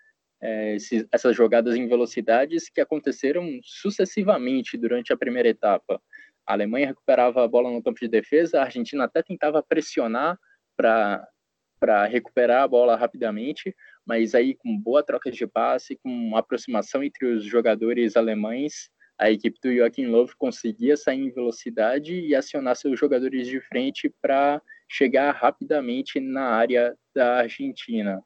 é, 0.43 0.75
esses, 0.75 1.05
essas 1.09 1.33
jogadas 1.35 1.75
em 1.75 1.87
velocidades 1.87 2.69
que 2.69 2.81
aconteceram 2.81 3.59
sucessivamente 3.63 4.77
durante 4.77 5.13
a 5.13 5.17
primeira 5.17 5.47
etapa. 5.47 6.01
A 6.45 6.51
Alemanha 6.51 6.87
recuperava 6.87 7.41
a 7.41 7.47
bola 7.47 7.71
no 7.71 7.81
campo 7.81 7.99
de 8.01 8.09
defesa, 8.09 8.59
a 8.59 8.65
Argentina 8.65 9.05
até 9.05 9.23
tentava 9.23 9.63
pressionar 9.63 10.37
para 10.75 12.05
recuperar 12.09 12.63
a 12.63 12.67
bola 12.67 12.97
rapidamente, 12.97 13.73
mas 14.05 14.35
aí 14.35 14.53
com 14.53 14.77
boa 14.77 15.01
troca 15.01 15.31
de 15.31 15.47
passe, 15.47 15.97
com 16.03 16.35
aproximação 16.35 17.01
entre 17.01 17.25
os 17.25 17.45
jogadores 17.45 18.17
alemães, 18.17 18.91
a 19.17 19.31
equipe 19.31 19.57
do 19.63 19.73
Joachim 19.73 20.07
Löw 20.07 20.27
conseguia 20.37 20.97
sair 20.97 21.21
em 21.21 21.31
velocidade 21.31 22.13
e 22.13 22.35
acionar 22.35 22.75
seus 22.75 22.99
jogadores 22.99 23.47
de 23.47 23.61
frente 23.61 24.13
para 24.21 24.61
chegar 24.89 25.31
rapidamente 25.31 26.19
na 26.19 26.49
área 26.49 26.93
da 27.15 27.37
Argentina. 27.37 28.21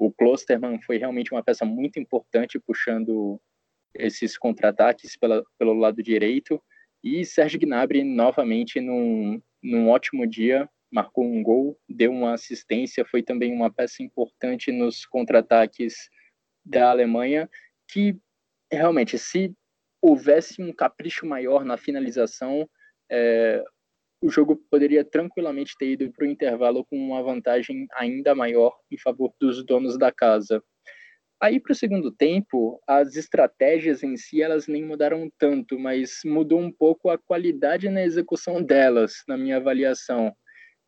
O 0.00 0.10
Klosterman 0.10 0.80
foi 0.80 0.96
realmente 0.96 1.30
uma 1.30 1.44
peça 1.44 1.62
muito 1.66 2.00
importante 2.00 2.58
puxando 2.58 3.38
esses 3.94 4.38
contra-ataques 4.38 5.14
pelo 5.58 5.74
lado 5.74 6.02
direito. 6.02 6.58
E 7.04 7.22
Sérgio 7.22 7.60
Gnabry, 7.60 8.02
novamente, 8.02 8.80
num, 8.80 9.42
num 9.62 9.90
ótimo 9.90 10.26
dia, 10.26 10.66
marcou 10.90 11.26
um 11.26 11.42
gol, 11.42 11.78
deu 11.86 12.12
uma 12.12 12.32
assistência, 12.32 13.04
foi 13.04 13.22
também 13.22 13.52
uma 13.52 13.70
peça 13.70 14.02
importante 14.02 14.72
nos 14.72 15.04
contra-ataques 15.04 16.08
da 16.64 16.90
Alemanha, 16.90 17.46
que 17.86 18.16
realmente, 18.72 19.18
se 19.18 19.54
houvesse 20.00 20.62
um 20.62 20.72
capricho 20.72 21.26
maior 21.26 21.62
na 21.62 21.76
finalização, 21.76 22.66
é, 23.10 23.62
o 24.20 24.28
jogo 24.28 24.56
poderia 24.70 25.04
tranquilamente 25.04 25.74
ter 25.78 25.92
ido 25.92 26.12
para 26.12 26.26
o 26.26 26.30
intervalo 26.30 26.84
com 26.84 26.96
uma 26.96 27.22
vantagem 27.22 27.86
ainda 27.94 28.34
maior 28.34 28.76
em 28.90 28.98
favor 28.98 29.32
dos 29.40 29.64
donos 29.64 29.98
da 29.98 30.12
casa. 30.12 30.62
Aí 31.42 31.58
para 31.58 31.72
o 31.72 31.74
segundo 31.74 32.12
tempo, 32.12 32.78
as 32.86 33.16
estratégias 33.16 34.02
em 34.02 34.14
si 34.18 34.42
elas 34.42 34.66
nem 34.68 34.84
mudaram 34.84 35.30
tanto, 35.38 35.78
mas 35.78 36.20
mudou 36.22 36.60
um 36.60 36.70
pouco 36.70 37.08
a 37.08 37.16
qualidade 37.16 37.88
na 37.88 38.02
execução 38.04 38.62
delas, 38.62 39.22
na 39.26 39.38
minha 39.38 39.56
avaliação. 39.56 40.36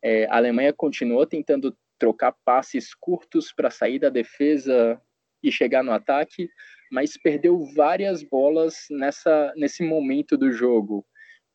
É, 0.03 0.25
a 0.25 0.37
Alemanha 0.37 0.71
continuou 0.71 1.25
tentando 1.25 1.75
trocar 1.97 2.35
passes 2.45 2.93
curtos 2.93 3.51
para 3.51 3.71
sair 3.71 3.97
da 3.97 4.09
defesa 4.09 5.01
e 5.41 5.51
chegar 5.51 5.83
no 5.83 5.91
ataque, 5.91 6.47
mas 6.91 7.17
perdeu 7.17 7.59
várias 7.73 8.21
bolas 8.21 8.85
nessa 8.91 9.51
nesse 9.55 9.83
momento 9.83 10.37
do 10.37 10.51
jogo. 10.51 11.03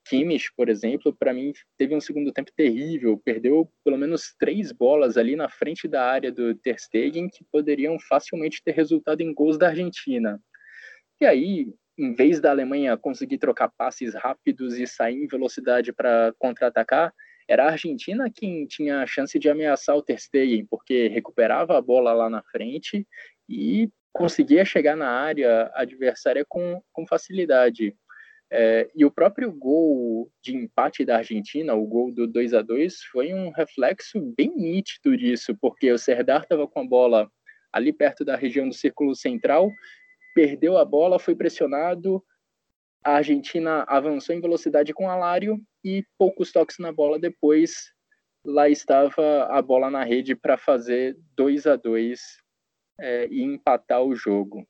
Kimmich, 0.09 0.50
por 0.57 0.69
exemplo, 0.69 1.15
para 1.15 1.35
mim 1.35 1.53
teve 1.77 1.95
um 1.95 2.00
segundo 2.00 2.33
tempo 2.33 2.50
terrível, 2.57 3.21
perdeu 3.25 3.71
pelo 3.85 3.99
menos 3.99 4.35
três 4.38 4.73
bolas 4.73 5.17
ali 5.17 5.37
na 5.37 5.49
frente 5.49 5.87
da 5.87 6.05
área 6.05 6.33
do 6.33 6.55
Ter 6.55 6.79
Stegen 6.79 7.29
que 7.29 7.45
poderiam 7.53 7.99
facilmente 8.00 8.62
ter 8.65 8.73
resultado 8.73 9.21
em 9.21 9.35
gols 9.35 9.59
da 9.59 9.69
Argentina. 9.69 10.41
E 11.21 11.27
aí, 11.27 11.73
em 11.99 12.15
vez 12.15 12.41
da 12.41 12.50
Alemanha 12.50 12.97
conseguir 12.97 13.38
trocar 13.38 13.69
passes 13.69 14.15
rápidos 14.15 14.79
e 14.79 14.87
sair 14.87 15.23
em 15.23 15.27
velocidade 15.27 15.93
para 15.93 16.33
contra-atacar, 16.38 17.12
era 17.49 17.65
a 17.65 17.71
Argentina 17.73 18.31
quem 18.33 18.67
tinha 18.67 19.00
a 19.00 19.07
chance 19.07 19.38
de 19.38 19.49
ameaçar 19.49 19.97
o 19.97 20.03
Ter 20.03 20.19
Stegen, 20.21 20.67
porque 20.67 21.09
recuperava 21.09 21.77
a 21.77 21.83
bola 21.83 22.12
lá 22.12 22.31
na 22.31 22.43
frente 22.45 23.07
e 23.49 23.91
conseguia 24.12 24.65
chegar 24.65 24.97
na 24.97 25.09
área 25.09 25.71
adversária 25.75 26.45
com, 26.47 26.83
com 26.93 27.07
facilidade. 27.07 27.97
É, 28.50 28.90
e 28.95 29.05
o 29.05 29.11
próprio 29.11 29.52
gol 29.52 30.31
de 30.43 30.57
empate 30.57 31.05
da 31.05 31.19
Argentina, 31.19 31.75
o 31.75 31.87
gol 31.87 32.12
do 32.12 32.26
2 32.26 32.55
a 32.55 32.62
2 32.62 33.02
foi 33.05 33.35
um 33.35 33.50
reflexo 33.50 34.21
bem 34.37 34.55
nítido 34.57 35.17
disso, 35.17 35.55
porque 35.61 35.93
o 35.93 35.99
Serdar 35.99 36.43
estava 36.43 36.67
com 36.67 36.81
a 36.81 36.87
bola 36.87 37.31
ali 37.71 37.93
perto 37.93 38.25
da 38.25 38.37
região 38.37 38.67
do 38.67 38.75
círculo 38.75 39.14
central, 39.14 39.71
perdeu 40.35 40.78
a 40.78 40.85
bola, 40.85 41.19
foi 41.19 41.35
pressionado, 41.35 42.25
a 43.05 43.17
Argentina 43.17 43.85
avançou 43.87 44.35
em 44.35 44.40
velocidade 44.40 44.95
com 44.95 45.05
o 45.05 45.11
Alário 45.11 45.61
e 45.85 46.05
poucos 46.17 46.50
toques 46.50 46.78
na 46.78 46.90
bola 46.90 47.19
depois, 47.19 47.93
lá 48.45 48.69
estava 48.69 49.45
a 49.45 49.61
bola 49.61 49.90
na 49.90 50.05
rede 50.05 50.35
para 50.35 50.57
fazer 50.57 51.17
2 51.37 51.67
a 51.67 51.76
2 51.76 52.21
é, 53.00 53.28
e 53.31 53.43
empatar 53.43 54.02
o 54.02 54.14
jogo. 54.14 54.67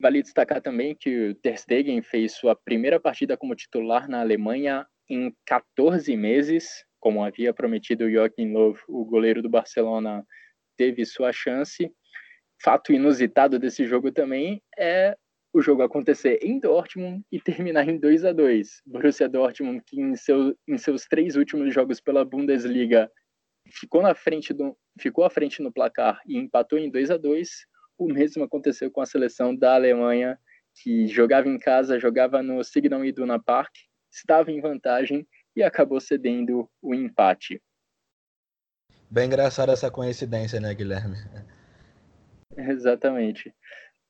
Vale 0.00 0.22
destacar 0.22 0.60
também 0.60 0.94
que 0.94 1.30
o 1.30 1.34
Ter 1.36 1.58
Stegen 1.58 2.02
fez 2.02 2.32
sua 2.32 2.56
primeira 2.56 2.98
partida 2.98 3.36
como 3.36 3.54
titular 3.54 4.08
na 4.08 4.20
Alemanha 4.20 4.86
em 5.08 5.34
14 5.46 6.16
meses, 6.16 6.84
como 6.98 7.22
havia 7.22 7.52
prometido 7.52 8.10
Joachim 8.10 8.52
Löw, 8.52 8.76
o 8.88 9.04
goleiro 9.04 9.42
do 9.42 9.48
Barcelona 9.48 10.24
teve 10.76 11.04
sua 11.04 11.32
chance. 11.32 11.92
Fato 12.62 12.92
inusitado 12.92 13.58
desse 13.58 13.84
jogo 13.84 14.10
também 14.10 14.62
é 14.78 15.16
o 15.52 15.62
jogo 15.62 15.82
acontecer 15.82 16.38
em 16.42 16.58
Dortmund 16.58 17.22
e 17.30 17.40
terminar 17.40 17.88
em 17.88 17.98
2 17.98 18.24
a 18.24 18.32
2. 18.32 18.82
Borussia 18.86 19.28
Dortmund, 19.28 19.82
que 19.86 20.00
em, 20.00 20.16
seu, 20.16 20.56
em 20.66 20.76
seus 20.76 21.04
três 21.04 21.36
últimos 21.36 21.72
jogos 21.72 22.00
pela 22.00 22.24
Bundesliga 22.24 23.10
ficou 23.68 24.02
na 24.02 24.14
frente 24.14 24.52
do, 24.52 24.76
ficou 24.98 25.24
à 25.24 25.30
frente 25.30 25.62
no 25.62 25.72
placar 25.72 26.20
e 26.26 26.36
empatou 26.36 26.78
em 26.78 26.90
2 26.90 27.10
a 27.12 27.16
2 27.16 27.48
o 27.98 28.06
mesmo 28.06 28.44
aconteceu 28.44 28.90
com 28.90 29.00
a 29.00 29.06
seleção 29.06 29.54
da 29.54 29.74
Alemanha, 29.74 30.38
que 30.82 31.06
jogava 31.06 31.48
em 31.48 31.58
casa, 31.58 32.00
jogava 32.00 32.42
no 32.42 32.62
Signal 32.64 33.04
Iduna 33.04 33.38
Park, 33.38 33.74
estava 34.10 34.50
em 34.50 34.60
vantagem 34.60 35.26
e 35.54 35.62
acabou 35.62 36.00
cedendo 36.00 36.68
o 36.82 36.94
empate. 36.94 37.62
Bem 39.08 39.26
engraçada 39.26 39.72
essa 39.72 39.90
coincidência, 39.90 40.58
né, 40.60 40.74
Guilherme? 40.74 41.16
Exatamente. 42.56 43.54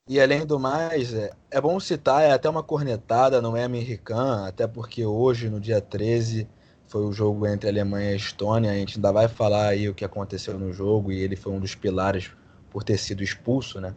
E 0.09 0.21
além 0.21 0.47
do 0.47 0.59
mais, 0.59 1.15
é, 1.15 1.31
é 1.51 1.61
bom 1.61 1.81
citar, 1.81 2.23
é 2.23 2.33
até 2.33 2.49
uma 2.49 2.63
cornetada, 2.63 3.41
não 3.41 3.57
é 3.57 3.65
americana, 3.65 4.49
até 4.49 4.67
porque 4.67 5.05
hoje, 5.05 5.49
no 5.49 5.59
dia 5.59 5.81
13, 5.81 6.47
foi 6.87 7.03
o 7.03 7.13
jogo 7.13 7.47
entre 7.47 7.69
Alemanha 7.69 8.13
e 8.13 8.17
Estônia. 8.17 8.71
A 8.71 8.75
gente 8.75 8.99
ainda 8.99 9.13
vai 9.13 9.29
falar 9.29 9.69
aí 9.69 9.89
o 9.89 9.95
que 9.95 10.05
aconteceu 10.05 10.59
no 10.59 10.73
jogo 10.73 11.11
e 11.11 11.21
ele 11.21 11.37
foi 11.37 11.53
um 11.53 11.61
dos 11.61 11.75
pilares 11.75 12.31
por 12.75 12.83
ter 12.83 12.99
sido 12.99 13.23
expulso, 13.23 13.81
né? 13.81 13.95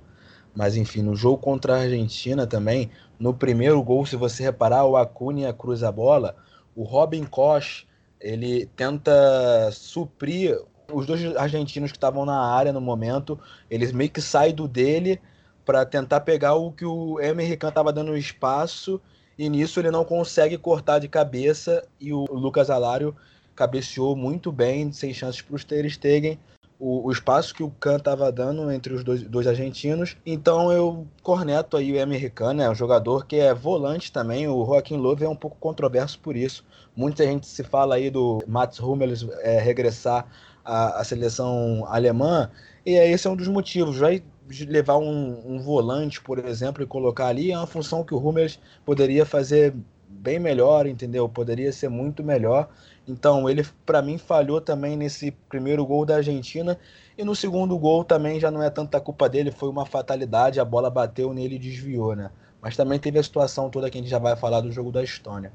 Mas 0.56 0.78
enfim, 0.78 1.02
no 1.02 1.16
jogo 1.16 1.40
contra 1.40 1.74
a 1.74 1.82
Argentina 1.82 2.46
também, 2.46 2.92
no 3.20 3.34
primeiro 3.34 3.82
gol, 3.82 4.06
se 4.06 4.16
você 4.16 4.44
reparar, 4.44 4.86
o 4.86 4.96
Acuna 4.96 5.52
cruza 5.52 5.90
a 5.90 5.92
bola, 5.92 6.36
o 6.76 6.84
Robin 6.84 7.24
Koch, 7.24 7.88
ele 8.22 8.68
tenta 8.76 9.72
suprir 9.72 10.62
os 10.94 11.08
dois 11.08 11.36
argentinos 11.36 11.92
que 11.92 11.98
estavam 11.98 12.24
na 12.24 12.40
área 12.40 12.72
no 12.72 12.80
momento, 12.80 13.40
eles 13.68 13.92
meio 13.92 14.12
que 14.12 14.22
saem 14.22 14.54
do 14.54 14.68
dele 14.68 15.20
para 15.66 15.84
tentar 15.84 16.22
pegar 16.22 16.54
o 16.54 16.72
que 16.72 16.86
o 16.86 17.20
Emerson 17.20 17.68
estava 17.68 17.92
dando 17.92 18.16
espaço 18.16 19.02
e 19.40 19.50
nisso 19.50 19.80
ele 19.80 19.90
não 19.90 20.06
consegue 20.06 20.56
cortar 20.56 21.00
de 21.00 21.08
cabeça 21.08 21.84
e 22.00 22.14
o 22.14 22.26
Lucas 22.26 22.70
Alário 22.70 23.16
cabeceou 23.56 24.16
muito 24.16 24.52
bem, 24.52 24.92
sem 24.92 25.12
chances 25.16 25.42
para 25.42 25.56
os 25.56 25.64
Ter 25.64 25.90
Stegen, 25.90 26.38
o, 26.80 27.08
o, 27.08 27.12
espaço 27.12 27.54
que 27.54 27.64
o 27.64 27.72
Kahn 27.72 27.98
estava 27.98 28.32
dando 28.32 28.72
entre 28.72 28.94
os 28.94 29.04
dois, 29.04 29.22
dois, 29.24 29.48
argentinos. 29.48 30.16
Então 30.26 30.72
eu 30.72 31.08
corneto 31.24 31.76
aí 31.76 31.92
o 31.92 32.02
americano, 32.02 32.62
é 32.62 32.70
um 32.70 32.76
jogador 32.76 33.26
que 33.26 33.38
é 33.38 33.54
volante 33.54 34.12
também. 34.12 34.48
O 34.48 34.66
Joaquim 34.66 34.98
Love 34.98 35.26
é 35.26 35.30
um 35.30 35.36
pouco 35.36 35.58
controverso 35.60 36.20
por 36.20 36.36
isso. 36.36 36.64
Muita 36.96 37.24
gente 37.24 37.48
se 37.48 37.64
fala 37.64 37.96
aí 37.96 38.10
do 38.10 38.44
Mats 38.48 38.80
Hummels 38.80 39.28
é, 39.40 39.60
regressar 39.60 40.28
à, 40.64 41.00
à, 41.00 41.04
seleção 41.04 41.86
alemã, 41.88 42.50
e 42.86 42.92
esse 42.92 43.28
é 43.28 43.30
um 43.30 43.36
dos 43.36 43.48
motivos. 43.48 43.98
Vai 43.98 44.24
levar 44.68 44.98
um, 44.98 45.56
um, 45.56 45.60
volante, 45.60 46.22
por 46.22 46.40
exemplo, 46.40 46.82
e 46.84 46.86
colocar 46.86 47.28
ali 47.28 47.52
é 47.52 47.58
uma 47.58 47.68
função 47.68 48.04
que 48.04 48.14
o 48.14 48.18
Hummels 48.18 48.60
poderia 48.86 49.26
fazer 49.26 49.76
bem 50.08 50.40
melhor, 50.40 50.88
entendeu? 50.88 51.28
Poderia 51.28 51.72
ser 51.72 51.90
muito 51.90 52.24
melhor. 52.24 52.70
Então, 53.08 53.50
ele, 53.50 53.64
para 53.86 54.02
mim, 54.02 54.18
falhou 54.18 54.60
também 54.60 54.98
nesse 54.98 55.32
primeiro 55.32 55.86
gol 55.86 56.06
da 56.06 56.18
Argentina. 56.18 56.78
E 57.18 57.24
no 57.24 57.36
segundo 57.36 57.78
gol 57.78 58.04
também 58.04 58.40
já 58.40 58.52
não 58.52 58.62
é 58.62 58.70
tanta 58.70 59.00
culpa 59.00 59.30
dele, 59.30 59.50
foi 59.52 59.70
uma 59.70 59.86
fatalidade, 59.86 60.60
a 60.60 60.66
bola 60.66 60.90
bateu 60.90 61.34
nele 61.34 61.56
e 61.56 61.60
desviou, 61.60 62.16
né? 62.16 62.32
Mas 62.62 62.76
também 62.76 63.00
teve 63.00 63.18
a 63.18 63.24
situação 63.24 63.70
toda 63.70 63.90
que 63.90 63.98
a 63.98 64.02
gente 64.02 64.10
já 64.10 64.20
vai 64.20 64.36
falar 64.36 64.62
do 64.62 64.72
jogo 64.72 64.92
da 64.92 65.04
Estônia. 65.04 65.52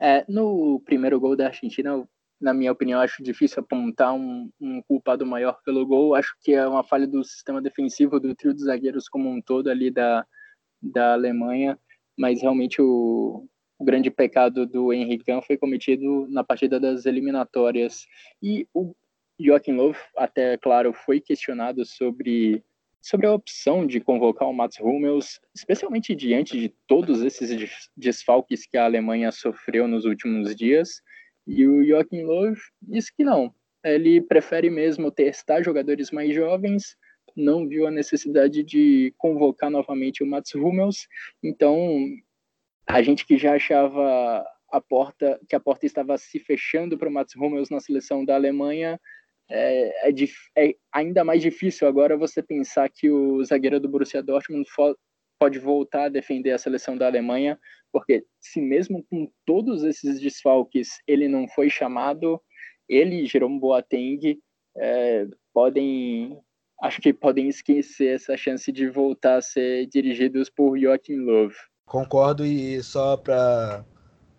É, 0.00 0.24
no 0.28 0.80
primeiro 0.84 1.20
gol 1.20 1.36
da 1.36 1.46
Argentina, 1.46 2.06
na 2.40 2.52
minha 2.52 2.72
opinião, 2.72 3.00
acho 3.00 3.22
difícil 3.22 3.60
apontar 3.60 4.12
um, 4.12 4.50
um, 4.60 4.82
culpado 4.82 5.24
maior 5.24 5.60
pelo 5.64 5.86
gol. 5.86 6.16
Acho 6.16 6.34
que 6.40 6.52
é 6.52 6.66
uma 6.66 6.82
falha 6.82 7.06
do 7.06 7.22
sistema 7.22 7.62
defensivo 7.62 8.18
do 8.18 8.34
trio 8.34 8.52
de 8.52 8.64
zagueiros 8.64 9.08
como 9.08 9.30
um 9.30 9.40
todo 9.40 9.70
ali 9.70 9.92
da, 9.92 10.26
da 10.82 11.12
Alemanha. 11.12 11.78
Mas 12.18 12.42
realmente 12.42 12.82
o, 12.82 13.46
o 13.82 13.84
grande 13.84 14.12
pecado 14.12 14.64
do 14.64 14.92
Henrique 14.92 15.24
foi 15.44 15.56
cometido 15.56 16.28
na 16.30 16.44
partida 16.44 16.78
das 16.78 17.04
eliminatórias. 17.04 18.06
E 18.40 18.64
o 18.72 18.94
Joachim 19.40 19.72
Löw, 19.72 19.92
até 20.16 20.56
claro, 20.56 20.92
foi 20.92 21.20
questionado 21.20 21.84
sobre, 21.84 22.62
sobre 23.00 23.26
a 23.26 23.34
opção 23.34 23.84
de 23.84 23.98
convocar 23.98 24.48
o 24.48 24.54
Mats 24.54 24.78
Hummels, 24.78 25.40
especialmente 25.52 26.14
diante 26.14 26.56
de 26.60 26.68
todos 26.86 27.22
esses 27.22 27.90
desfalques 27.96 28.66
que 28.66 28.78
a 28.78 28.84
Alemanha 28.84 29.32
sofreu 29.32 29.88
nos 29.88 30.04
últimos 30.04 30.54
dias. 30.54 31.02
E 31.44 31.66
o 31.66 31.84
Joachim 31.84 32.22
Löw 32.22 32.54
disse 32.80 33.12
que 33.12 33.24
não. 33.24 33.52
Ele 33.84 34.20
prefere 34.20 34.70
mesmo 34.70 35.10
testar 35.10 35.60
jogadores 35.60 36.12
mais 36.12 36.32
jovens, 36.32 36.96
não 37.34 37.66
viu 37.66 37.88
a 37.88 37.90
necessidade 37.90 38.62
de 38.62 39.12
convocar 39.18 39.70
novamente 39.70 40.22
o 40.22 40.26
Mats 40.26 40.54
Hummels, 40.54 41.08
então 41.42 42.06
a 42.86 43.02
gente 43.02 43.26
que 43.26 43.36
já 43.36 43.54
achava 43.54 44.44
a 44.70 44.80
porta 44.80 45.38
que 45.48 45.54
a 45.54 45.60
porta 45.60 45.86
estava 45.86 46.16
se 46.18 46.38
fechando 46.38 46.96
para 46.96 47.08
o 47.08 47.12
Mats 47.12 47.34
Hummels 47.36 47.70
na 47.70 47.80
seleção 47.80 48.24
da 48.24 48.34
Alemanha 48.34 48.98
é, 49.50 50.08
é, 50.08 50.14
é, 50.56 50.74
ainda 50.90 51.22
mais 51.24 51.42
difícil 51.42 51.86
agora 51.86 52.16
você 52.16 52.42
pensar 52.42 52.88
que 52.88 53.10
o 53.10 53.44
zagueiro 53.44 53.78
do 53.78 53.88
Borussia 53.88 54.22
Dortmund 54.22 54.66
pode 55.38 55.58
voltar 55.58 56.04
a 56.04 56.08
defender 56.08 56.52
a 56.52 56.58
seleção 56.58 56.96
da 56.96 57.06
Alemanha, 57.06 57.58
porque 57.92 58.24
se 58.40 58.62
mesmo 58.62 59.04
com 59.10 59.30
todos 59.44 59.82
esses 59.82 60.20
desfalques 60.20 61.00
ele 61.06 61.28
não 61.28 61.46
foi 61.48 61.68
chamado, 61.68 62.40
ele 62.88 63.22
e 63.22 63.26
Jerome 63.26 63.60
Boateng 63.60 64.40
é, 64.76 65.26
podem, 65.52 66.38
acho 66.80 67.02
que 67.02 67.12
podem 67.12 67.48
esquecer 67.48 68.14
essa 68.14 68.36
chance 68.36 68.72
de 68.72 68.88
voltar 68.88 69.36
a 69.36 69.42
ser 69.42 69.86
dirigidos 69.86 70.48
por 70.48 70.78
Joachim 70.78 71.16
Löw. 71.16 71.50
Concordo 71.86 72.44
e 72.44 72.82
só 72.82 73.16
para 73.16 73.84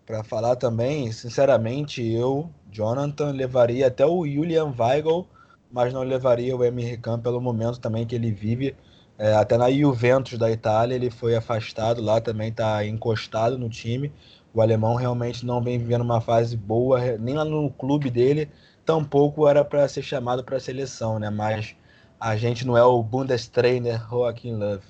para 0.06 0.24
falar 0.24 0.56
também, 0.56 1.12
sinceramente, 1.12 2.02
eu, 2.02 2.50
Jonathan, 2.70 3.32
levaria 3.32 3.86
até 3.88 4.06
o 4.06 4.26
Julian 4.26 4.74
Weigl, 4.78 5.26
mas 5.70 5.92
não 5.94 6.02
levaria 6.02 6.56
o 6.56 6.64
Emre 6.64 6.96
Can 6.98 7.20
pelo 7.20 7.40
momento 7.40 7.80
também 7.80 8.06
que 8.06 8.14
ele 8.14 8.30
vive. 8.32 8.76
É, 9.18 9.34
até 9.34 9.56
na 9.58 9.70
Juventus 9.70 10.38
da 10.38 10.50
Itália 10.50 10.94
ele 10.96 11.10
foi 11.10 11.36
afastado 11.36 12.02
lá, 12.02 12.20
também 12.20 12.50
está 12.50 12.84
encostado 12.86 13.58
no 13.58 13.68
time. 13.70 14.12
o 14.54 14.60
alemão 14.62 14.94
realmente 14.96 15.46
não 15.46 15.62
vem 15.62 15.78
vivendo 15.78 16.02
uma 16.02 16.20
fase 16.20 16.56
boa, 16.56 17.18
nem 17.18 17.34
lá 17.36 17.44
no 17.44 17.70
clube 17.70 18.10
dele, 18.10 18.50
tampouco 18.84 19.48
era 19.48 19.64
para 19.64 19.88
ser 19.88 20.02
chamado 20.02 20.44
para 20.44 20.56
a 20.58 20.60
seleção, 20.60 21.18
né? 21.18 21.30
Mas 21.30 21.76
a 22.20 22.36
gente 22.36 22.66
não 22.66 22.76
é 22.76 22.84
o 22.84 23.02
Bundestrainer 23.02 24.00
Joaquim 24.08 24.54
Love. 24.56 24.84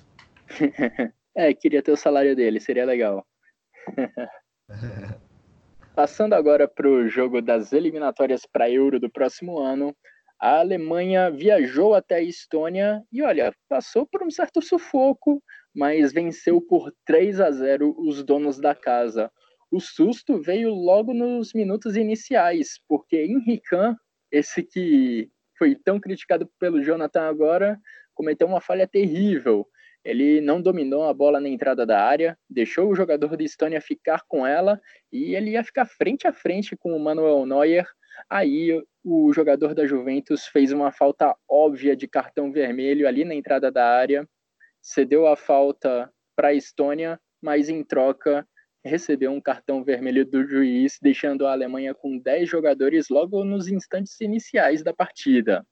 é, 1.36 1.52
queria 1.52 1.82
ter 1.82 1.92
o 1.92 1.96
salário 1.96 2.36
dele, 2.36 2.60
seria 2.60 2.84
legal. 2.84 3.26
Passando 5.94 6.32
agora 6.32 6.66
para 6.66 6.88
o 6.88 7.08
jogo 7.08 7.40
das 7.40 7.72
eliminatórias 7.72 8.42
para 8.46 8.70
Euro 8.70 8.98
do 8.98 9.10
próximo 9.10 9.58
ano, 9.58 9.94
a 10.40 10.58
Alemanha 10.58 11.30
viajou 11.30 11.94
até 11.94 12.16
a 12.16 12.22
Estônia 12.22 13.02
e, 13.12 13.22
olha, 13.22 13.54
passou 13.68 14.06
por 14.06 14.22
um 14.22 14.30
certo 14.30 14.60
sufoco, 14.60 15.42
mas 15.74 16.12
venceu 16.12 16.60
por 16.60 16.92
3 17.06 17.40
a 17.40 17.50
0 17.50 17.94
os 17.98 18.22
donos 18.24 18.58
da 18.58 18.74
casa. 18.74 19.30
O 19.70 19.80
susto 19.80 20.40
veio 20.40 20.70
logo 20.70 21.14
nos 21.14 21.52
minutos 21.54 21.96
iniciais, 21.96 22.80
porque 22.88 23.22
Henrican, 23.24 23.96
esse 24.30 24.62
que 24.62 25.30
foi 25.56 25.74
tão 25.76 26.00
criticado 26.00 26.48
pelo 26.58 26.82
Jonathan 26.82 27.22
agora, 27.22 27.78
cometeu 28.14 28.46
uma 28.46 28.60
falha 28.60 28.86
terrível. 28.86 29.66
Ele 30.04 30.40
não 30.40 30.60
dominou 30.60 31.04
a 31.04 31.14
bola 31.14 31.40
na 31.40 31.48
entrada 31.48 31.86
da 31.86 32.04
área, 32.04 32.38
deixou 32.48 32.90
o 32.90 32.94
jogador 32.94 33.36
de 33.36 33.44
Estônia 33.44 33.80
ficar 33.80 34.22
com 34.28 34.46
ela 34.46 34.78
e 35.10 35.34
ele 35.34 35.52
ia 35.52 35.64
ficar 35.64 35.86
frente 35.86 36.26
a 36.26 36.32
frente 36.32 36.76
com 36.76 36.94
o 36.94 37.00
Manuel 37.00 37.46
Neuer. 37.46 37.86
Aí 38.28 38.82
o 39.02 39.32
jogador 39.32 39.74
da 39.74 39.86
Juventus 39.86 40.46
fez 40.46 40.72
uma 40.72 40.92
falta 40.92 41.34
óbvia 41.48 41.96
de 41.96 42.06
cartão 42.06 42.52
vermelho 42.52 43.08
ali 43.08 43.24
na 43.24 43.34
entrada 43.34 43.72
da 43.72 43.86
área, 43.86 44.28
cedeu 44.82 45.26
a 45.26 45.36
falta 45.36 46.12
para 46.36 46.48
a 46.48 46.54
Estônia, 46.54 47.18
mas 47.40 47.70
em 47.70 47.82
troca 47.82 48.46
recebeu 48.84 49.32
um 49.32 49.40
cartão 49.40 49.82
vermelho 49.82 50.26
do 50.26 50.46
juiz, 50.46 50.98
deixando 51.00 51.46
a 51.46 51.52
Alemanha 51.52 51.94
com 51.94 52.18
10 52.18 52.48
jogadores 52.48 53.08
logo 53.08 53.42
nos 53.42 53.68
instantes 53.68 54.20
iniciais 54.20 54.82
da 54.82 54.92
partida. 54.92 55.66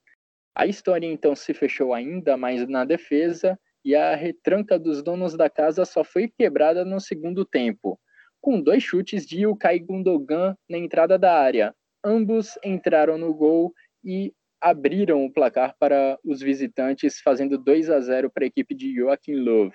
A 0.55 0.65
Estônia 0.65 1.11
então 1.11 1.35
se 1.35 1.53
fechou 1.53 1.93
ainda 1.93 2.35
mais 2.35 2.67
na 2.67 2.83
defesa 2.83 3.57
e 3.83 3.95
a 3.95 4.15
retranca 4.15 4.79
dos 4.79 5.03
donos 5.03 5.35
da 5.35 5.49
casa 5.49 5.85
só 5.85 6.03
foi 6.03 6.27
quebrada 6.27 6.85
no 6.85 6.99
segundo 6.99 7.43
tempo, 7.43 7.99
com 8.41 8.61
dois 8.61 8.83
chutes 8.83 9.25
de 9.25 9.41
Ilkay 9.41 9.79
Gundogan 9.79 10.55
na 10.69 10.77
entrada 10.77 11.17
da 11.17 11.37
área. 11.37 11.75
Ambos 12.03 12.57
entraram 12.63 13.17
no 13.17 13.33
gol 13.33 13.73
e 14.03 14.33
abriram 14.61 15.25
o 15.25 15.31
placar 15.31 15.75
para 15.77 16.17
os 16.23 16.41
visitantes, 16.41 17.19
fazendo 17.19 17.57
2 17.57 17.89
a 17.89 17.99
0 17.99 18.31
para 18.31 18.45
a 18.45 18.47
equipe 18.47 18.73
de 18.73 18.95
Joachim 18.95 19.35
Löw. 19.35 19.69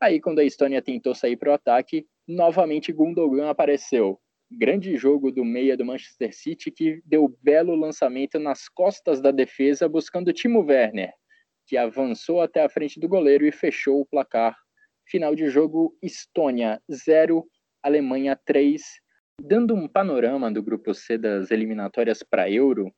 Aí, 0.00 0.20
quando 0.20 0.38
a 0.38 0.44
Estônia 0.44 0.82
tentou 0.82 1.14
sair 1.14 1.36
para 1.36 1.50
o 1.50 1.54
ataque, 1.54 2.06
novamente 2.26 2.92
Gundogan 2.92 3.48
apareceu. 3.48 4.18
Grande 4.50 4.96
jogo 4.96 5.32
do 5.32 5.44
meia 5.44 5.76
do 5.76 5.84
Manchester 5.84 6.34
City 6.34 6.70
que 6.70 7.02
deu 7.04 7.34
belo 7.42 7.74
lançamento 7.74 8.38
nas 8.38 8.68
costas 8.68 9.20
da 9.20 9.30
defesa, 9.30 9.88
buscando 9.88 10.32
Timo 10.32 10.60
Werner, 10.60 11.12
que 11.66 11.76
avançou 11.76 12.40
até 12.40 12.64
a 12.64 12.68
frente 12.68 13.00
do 13.00 13.08
goleiro 13.08 13.46
e 13.46 13.52
fechou 13.52 14.00
o 14.00 14.06
placar. 14.06 14.56
Final 15.06 15.34
de 15.34 15.48
jogo: 15.48 15.96
Estônia 16.02 16.80
0, 16.90 17.46
Alemanha 17.82 18.38
3. 18.44 18.82
Dando 19.40 19.74
um 19.74 19.86
panorama 19.86 20.50
do 20.50 20.62
grupo 20.62 20.94
C 20.94 21.18
das 21.18 21.50
eliminatórias 21.50 22.22
para 22.22 22.50
Euro, 22.50 22.90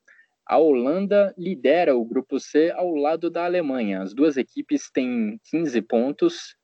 a 0.47 0.57
Holanda 0.57 1.35
lidera 1.37 1.97
o 1.97 2.05
grupo 2.05 2.39
C 2.39 2.71
ao 2.71 2.95
lado 2.95 3.29
da 3.29 3.45
Alemanha. 3.45 4.03
As 4.03 4.15
duas 4.15 4.37
equipes 4.37 4.91
têm 4.91 5.39
15 5.51 5.83
pontos 5.83 6.57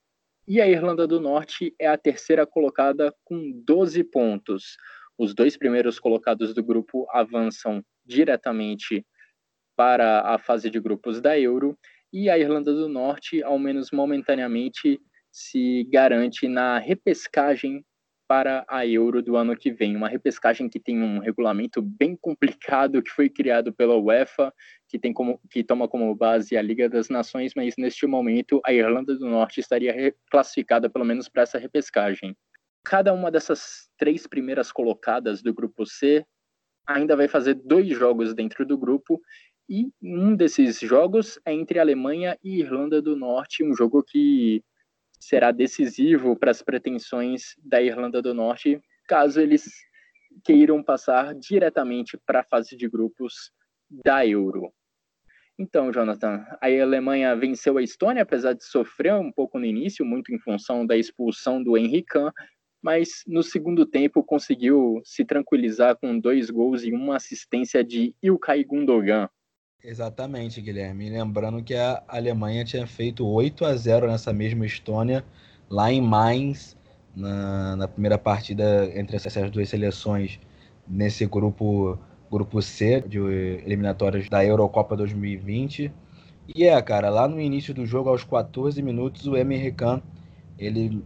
e 0.47 0.61
a 0.61 0.69
Irlanda 0.69 1.07
do 1.07 1.21
Norte 1.21 1.75
é 1.79 1.87
a 1.87 1.99
terceira 1.99 2.47
colocada 2.47 3.15
com 3.25 3.53
12 3.65 4.05
pontos. 4.05 4.77
Os 5.19 5.35
dois 5.35 5.57
primeiros 5.57 5.99
colocados 5.99 6.55
do 6.55 6.63
grupo 6.63 7.07
avançam 7.11 7.85
diretamente 8.05 9.05
para 9.77 10.21
a 10.21 10.39
fase 10.39 10.71
de 10.71 10.81
grupos 10.81 11.21
da 11.21 11.39
Euro 11.39 11.79
e 12.15 12.31
a 12.31 12.39
Irlanda 12.39 12.73
do 12.73 12.89
Norte, 12.89 13.43
ao 13.43 13.59
menos 13.59 13.91
momentaneamente, 13.91 15.01
se 15.33 15.83
garante 15.91 16.47
na 16.47 16.79
repescagem 16.79 17.85
para 18.29 18.65
a 18.69 18.87
Euro 18.87 19.21
do 19.21 19.37
ano 19.37 19.57
que 19.57 19.73
vem. 19.73 19.97
Uma 19.97 20.09
repescagem 20.09 20.69
que 20.69 20.79
tem 20.79 21.03
um 21.03 21.19
regulamento 21.19 21.83
bem 21.83 22.17
complicado 22.17 23.03
que 23.03 23.11
foi 23.11 23.29
criado 23.29 23.73
pela 23.73 23.99
UEFA, 23.99 24.55
que 24.89 24.97
tem 24.97 25.13
como 25.13 25.41
que 25.51 25.65
toma 25.65 25.89
como 25.89 26.15
base 26.15 26.57
a 26.57 26.63
Liga 26.63 26.89
das 26.89 27.09
Nações, 27.09 27.53
mas 27.57 27.75
neste 27.77 28.07
momento 28.07 28.61
a 28.65 28.73
Irlanda 28.73 29.17
do 29.17 29.29
Norte 29.29 29.59
estaria 29.59 30.15
classificada 30.31 30.89
pelo 30.89 31.05
menos 31.05 31.29
para 31.29 31.43
essa 31.43 31.59
repescagem. 31.59 32.37
Cada 32.85 33.13
uma 33.13 33.29
dessas 33.29 33.91
três 33.99 34.25
primeiras 34.25 34.71
colocadas 34.71 35.43
do 35.43 35.53
grupo 35.53 35.85
C 35.85 36.25
ainda 36.87 37.17
vai 37.17 37.27
fazer 37.27 37.55
dois 37.55 37.89
jogos 37.89 38.35
dentro 38.35 38.65
do 38.65 38.79
grupo 38.79 39.21
e 39.69 39.91
um 40.03 40.37
desses 40.37 40.79
jogos 40.81 41.39
é 41.45 41.53
entre 41.53 41.79
Alemanha 41.79 42.39
e 42.43 42.61
Irlanda 42.61 43.01
do 43.01 43.17
Norte, 43.17 43.65
um 43.65 43.75
jogo 43.75 44.03
que 44.03 44.63
será 45.19 45.51
decisivo 45.51 46.37
para 46.37 46.51
as 46.51 46.63
pretensões 46.63 47.55
da 47.65 47.81
Irlanda 47.81 48.21
do 48.21 48.35
Norte, 48.35 48.81
caso 49.09 49.41
eles 49.41 49.71
queiram 50.45 50.83
passar 50.83 51.35
diretamente 51.35 52.19
para 52.27 52.41
a 52.41 52.45
fase 52.45 52.77
de 52.77 52.89
grupos 52.89 53.51
da 53.91 54.27
Euro. 54.27 54.73
Então, 55.59 55.93
Jonathan, 55.93 56.45
a 56.61 56.67
Alemanha 56.67 57.35
venceu 57.37 57.79
a 57.79 57.83
Estônia, 57.83 58.25
apesar 58.25 58.55
de 58.55 58.65
sofrer 58.65 59.15
um 59.15 59.31
pouco 59.31 59.59
no 59.59 59.65
início, 59.65 60.05
muito 60.05 60.35
em 60.35 60.39
função 60.39 60.85
da 60.85 60.97
expulsão 60.97 61.63
do 61.63 61.79
Henrique, 61.79 62.19
mas 62.83 63.23
no 63.27 63.43
segundo 63.43 63.87
tempo 63.87 64.23
conseguiu 64.23 65.01
se 65.05 65.25
tranquilizar 65.25 65.97
com 65.97 66.19
dois 66.19 66.51
gols 66.51 66.83
e 66.83 66.93
uma 66.93 67.17
assistência 67.17 67.85
de 67.85 68.15
Ilkay 68.21 68.65
Gundogan. 68.65 69.29
Exatamente, 69.87 70.63
Guilherme. 70.63 71.11
Lembrando 71.11 71.63
que 71.63 71.75
a 71.75 72.03
Alemanha 72.09 72.65
tinha 72.65 72.87
feito 72.87 73.27
8 73.27 73.67
a 73.67 73.77
0 73.77 74.07
nessa 74.07 74.33
mesma 74.33 74.65
Estônia, 74.65 75.23
lá 75.69 75.93
em 75.93 76.01
Mainz, 76.01 76.75
na, 77.15 77.77
na 77.77 77.87
primeira 77.87 78.17
partida 78.17 78.91
entre 78.99 79.17
essas 79.17 79.51
duas 79.51 79.69
seleções, 79.69 80.41
nesse 80.89 81.27
grupo, 81.27 81.99
grupo 82.31 82.63
C 82.63 83.03
de 83.03 83.19
eliminatórias 83.19 84.27
da 84.31 84.43
Eurocopa 84.43 84.97
2020. 84.97 85.93
E 86.55 86.65
é, 86.65 86.81
cara, 86.81 87.11
lá 87.11 87.29
no 87.29 87.39
início 87.39 87.75
do 87.75 87.85
jogo, 87.85 88.09
aos 88.09 88.25
14 88.25 88.81
minutos, 88.81 89.27
o 89.27 89.37
Emre 89.37 89.71
Can, 89.71 90.03
ele 90.59 91.05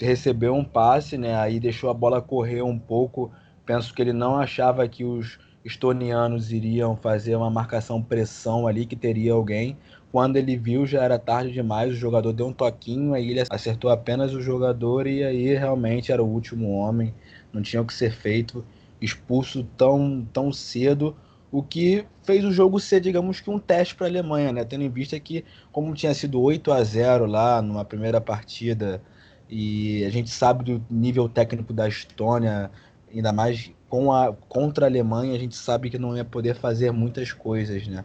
recebeu 0.00 0.54
um 0.54 0.64
passe, 0.64 1.18
né? 1.18 1.34
Aí 1.34 1.58
deixou 1.58 1.90
a 1.90 1.94
bola 1.94 2.22
correr 2.22 2.62
um 2.62 2.78
pouco. 2.78 3.32
Penso 3.66 3.92
que 3.92 4.00
ele 4.00 4.12
não 4.12 4.36
achava 4.36 4.86
que 4.88 5.04
os 5.04 5.38
estonianos 5.64 6.52
iriam 6.52 6.96
fazer 6.96 7.36
uma 7.36 7.50
marcação 7.50 8.02
pressão 8.02 8.66
ali, 8.66 8.84
que 8.84 8.96
teria 8.96 9.32
alguém. 9.32 9.76
Quando 10.12 10.36
ele 10.36 10.56
viu, 10.56 10.86
já 10.86 11.02
era 11.02 11.18
tarde 11.18 11.52
demais, 11.52 11.92
o 11.92 11.96
jogador 11.96 12.32
deu 12.32 12.46
um 12.46 12.52
toquinho, 12.52 13.14
aí 13.14 13.30
ele 13.30 13.42
acertou 13.50 13.90
apenas 13.90 14.32
o 14.34 14.40
jogador 14.40 15.06
e 15.06 15.24
aí 15.24 15.54
realmente 15.54 16.12
era 16.12 16.22
o 16.22 16.28
último 16.28 16.70
homem, 16.72 17.12
não 17.52 17.62
tinha 17.62 17.82
o 17.82 17.84
que 17.84 17.94
ser 17.94 18.12
feito, 18.12 18.64
expulso 19.00 19.64
tão, 19.76 20.26
tão 20.32 20.52
cedo, 20.52 21.16
o 21.50 21.62
que 21.62 22.04
fez 22.22 22.44
o 22.44 22.52
jogo 22.52 22.78
ser, 22.78 23.00
digamos 23.00 23.40
que 23.40 23.50
um 23.50 23.58
teste 23.58 23.94
para 23.94 24.06
a 24.06 24.10
Alemanha, 24.10 24.52
né? 24.52 24.64
Tendo 24.64 24.82
em 24.84 24.88
vista 24.90 25.18
que, 25.18 25.44
como 25.72 25.94
tinha 25.94 26.14
sido 26.14 26.40
8 26.40 26.72
a 26.72 26.82
0 26.82 27.26
lá 27.26 27.62
numa 27.62 27.84
primeira 27.84 28.20
partida, 28.20 29.00
e 29.48 30.04
a 30.04 30.10
gente 30.10 30.30
sabe 30.30 30.64
do 30.64 30.84
nível 30.90 31.28
técnico 31.28 31.72
da 31.72 31.88
Estônia, 31.88 32.70
ainda 33.12 33.32
mais 33.32 33.72
com 33.94 34.12
a, 34.12 34.32
contra 34.48 34.86
a 34.86 34.88
Alemanha, 34.88 35.36
a 35.36 35.38
gente 35.38 35.54
sabe 35.54 35.88
que 35.88 35.96
não 36.00 36.16
ia 36.16 36.24
poder 36.24 36.56
fazer 36.56 36.90
muitas 36.90 37.30
coisas, 37.30 37.86
né? 37.86 38.04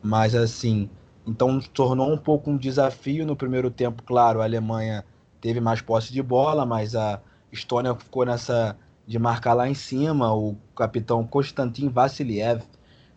Mas 0.00 0.32
assim, 0.32 0.88
então 1.26 1.58
tornou 1.58 2.12
um 2.12 2.16
pouco 2.16 2.52
um 2.52 2.56
desafio 2.56 3.26
no 3.26 3.34
primeiro 3.34 3.68
tempo, 3.68 4.04
claro, 4.04 4.40
a 4.40 4.44
Alemanha 4.44 5.04
teve 5.40 5.60
mais 5.60 5.80
posse 5.80 6.12
de 6.12 6.22
bola, 6.22 6.64
mas 6.64 6.94
a 6.94 7.20
Estônia 7.50 7.96
ficou 7.96 8.24
nessa 8.24 8.76
de 9.08 9.18
marcar 9.18 9.54
lá 9.54 9.68
em 9.68 9.74
cima, 9.74 10.32
o 10.32 10.54
capitão 10.76 11.26
Konstantin 11.26 11.88
Vassiliev 11.88 12.62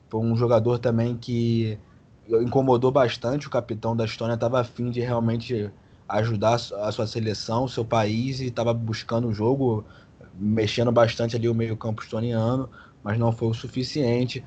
foi 0.10 0.20
um 0.20 0.36
jogador 0.36 0.80
também 0.80 1.16
que 1.16 1.78
incomodou 2.28 2.92
bastante, 2.92 3.46
o 3.46 3.52
capitão 3.52 3.96
da 3.96 4.06
Estônia 4.06 4.34
estava 4.34 4.60
afim 4.60 4.90
de 4.90 5.02
realmente 5.02 5.72
ajudar 6.10 6.56
a 6.56 6.92
sua 6.92 7.06
seleção, 7.06 7.66
o 7.66 7.70
seu 7.70 7.86
país 7.86 8.40
e 8.40 8.48
estava 8.48 8.74
buscando 8.74 9.28
o 9.28 9.34
jogo, 9.34 9.86
mexendo 10.40 10.92
bastante 10.92 11.36
ali 11.36 11.50
o 11.50 11.54
meio-campo 11.54 12.02
estoniano, 12.02 12.70
mas 13.04 13.18
não 13.18 13.32
foi 13.32 13.50
o 13.50 13.54
suficiente. 13.54 14.44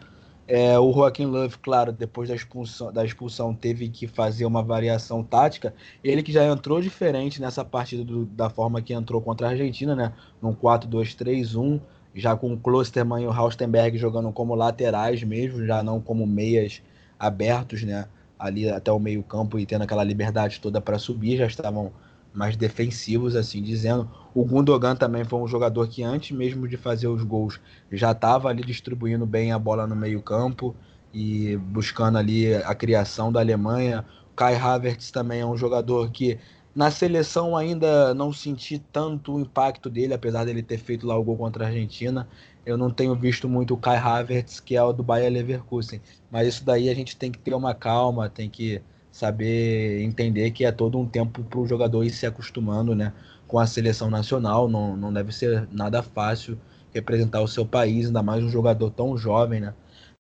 É, 0.47 0.77
o 0.79 0.93
Joaquim 0.93 1.27
Love, 1.27 1.59
claro, 1.59 1.93
depois 1.93 2.29
da 2.29 2.35
expulsão, 2.35 2.93
da 2.93 3.05
expulsão, 3.05 3.55
teve 3.55 3.89
que 3.89 4.09
fazer 4.09 4.45
uma 4.45 4.63
variação 4.63 5.23
tática. 5.23 5.73
Ele 6.03 6.25
que 6.25 6.33
já 6.33 6.45
entrou 6.45 6.81
diferente 6.81 7.41
nessa 7.41 7.65
partida 7.65 8.05
do, 8.05 8.27
da 8.27 8.51
forma 8.51 8.83
que 8.83 8.93
entrou 8.93 9.21
contra 9.21 9.47
a 9.47 9.51
Argentina, 9.51 9.95
né? 9.95 10.13
Num 10.43 10.53
4-2-3-1, 10.53 11.81
já 12.15 12.35
com 12.35 12.53
o 12.53 12.59
Klosterman 12.59 13.23
e 13.23 13.27
o 13.29 13.31
Haustenberg 13.31 13.97
jogando 13.97 14.33
como 14.33 14.57
laterais 14.57 15.23
mesmo, 15.23 15.65
já 15.65 15.85
não 15.85 16.01
como 16.01 16.27
meias 16.27 16.83
abertos, 17.17 17.85
né? 17.85 18.07
Ali 18.37 18.69
até 18.69 18.91
o 18.91 18.99
meio-campo 18.99 19.57
e 19.57 19.65
tendo 19.65 19.83
aquela 19.83 20.03
liberdade 20.03 20.61
toda 20.61 20.81
para 20.81 20.99
subir, 20.99 21.37
já 21.37 21.47
estavam 21.47 21.93
mais 22.35 22.57
defensivos, 22.57 23.37
assim 23.37 23.63
dizendo. 23.63 24.11
O 24.35 24.45
Gundogan 24.45 24.95
também 24.95 25.25
foi 25.25 25.41
um 25.41 25.49
jogador 25.49 25.89
que 25.89 26.03
antes 26.03 26.37
mesmo 26.37 26.69
de 26.69 26.77
fazer 26.77 27.09
os 27.09 27.23
gols 27.23 27.61
já 27.91 28.13
estava 28.13 28.49
ali 28.49 28.63
distribuindo 28.63 29.27
bem 29.27 29.53
a 29.53 29.59
bola 29.59 29.87
no 29.87 29.97
meio-campo 29.97 30.75
e 31.13 31.57
buscando 31.57 32.19
ali 32.19 32.55
a 32.55 32.75
criação 32.75 33.33
da 33.33 33.41
Alemanha. 33.41 34.05
O 34.33 34.37
Kai 34.37 34.55
Havertz 34.55 35.11
também 35.11 35.41
é 35.41 35.47
um 35.47 35.57
jogador 35.57 36.11
que 36.11 36.39
na 36.75 36.91
seleção 36.91 37.57
ainda 37.57 38.15
não 38.15 38.33
senti 38.33 38.79
tanto 38.93 39.35
o 39.35 39.41
impacto 39.41 39.91
dele, 39.91 40.15
apesar 40.15 40.45
dele 40.45 40.63
ter 40.63 40.79
feito 40.79 41.07
lá 41.07 41.19
o 41.19 41.25
gol 41.25 41.37
contra 41.37 41.65
a 41.65 41.69
Argentina. 41.69 42.29
Eu 42.65 42.77
não 42.77 42.91
tenho 42.91 43.15
visto 43.17 43.49
muito 43.49 43.75
o 43.75 43.77
Kai 43.77 43.97
Havertz, 43.97 44.61
que 44.61 44.77
é 44.77 44.83
o 44.83 44.93
do 44.93 45.03
Bayer 45.03 45.33
Leverkusen. 45.33 46.01
Mas 46.31 46.47
isso 46.47 46.65
daí 46.65 46.89
a 46.89 46.95
gente 46.95 47.17
tem 47.17 47.33
que 47.33 47.39
ter 47.39 47.55
uma 47.55 47.75
calma, 47.75 48.29
tem 48.29 48.49
que 48.49 48.81
saber 49.11 50.03
entender 50.03 50.53
que 50.53 50.65
é 50.65 50.71
todo 50.71 50.99
um 50.99 51.07
tempo 51.07 51.43
para 51.43 51.59
o 51.59 51.67
jogador 51.67 52.05
ir 52.05 52.11
se 52.11 52.27
acostumando 52.27 52.95
né, 52.95 53.13
com 53.51 53.59
a 53.59 53.67
seleção 53.67 54.09
nacional. 54.09 54.69
Não, 54.69 54.97
não 54.97 55.13
deve 55.13 55.33
ser 55.33 55.69
nada 55.73 56.03
fácil 56.03 56.57
representar 56.95 57.41
o 57.43 57.49
seu 57.49 57.67
país, 57.67 58.07
ainda 58.07 58.23
mais 58.23 58.43
um 58.45 58.49
jogador 58.49 58.91
tão 58.91 59.19
jovem. 59.19 59.61
Né? 59.61 59.75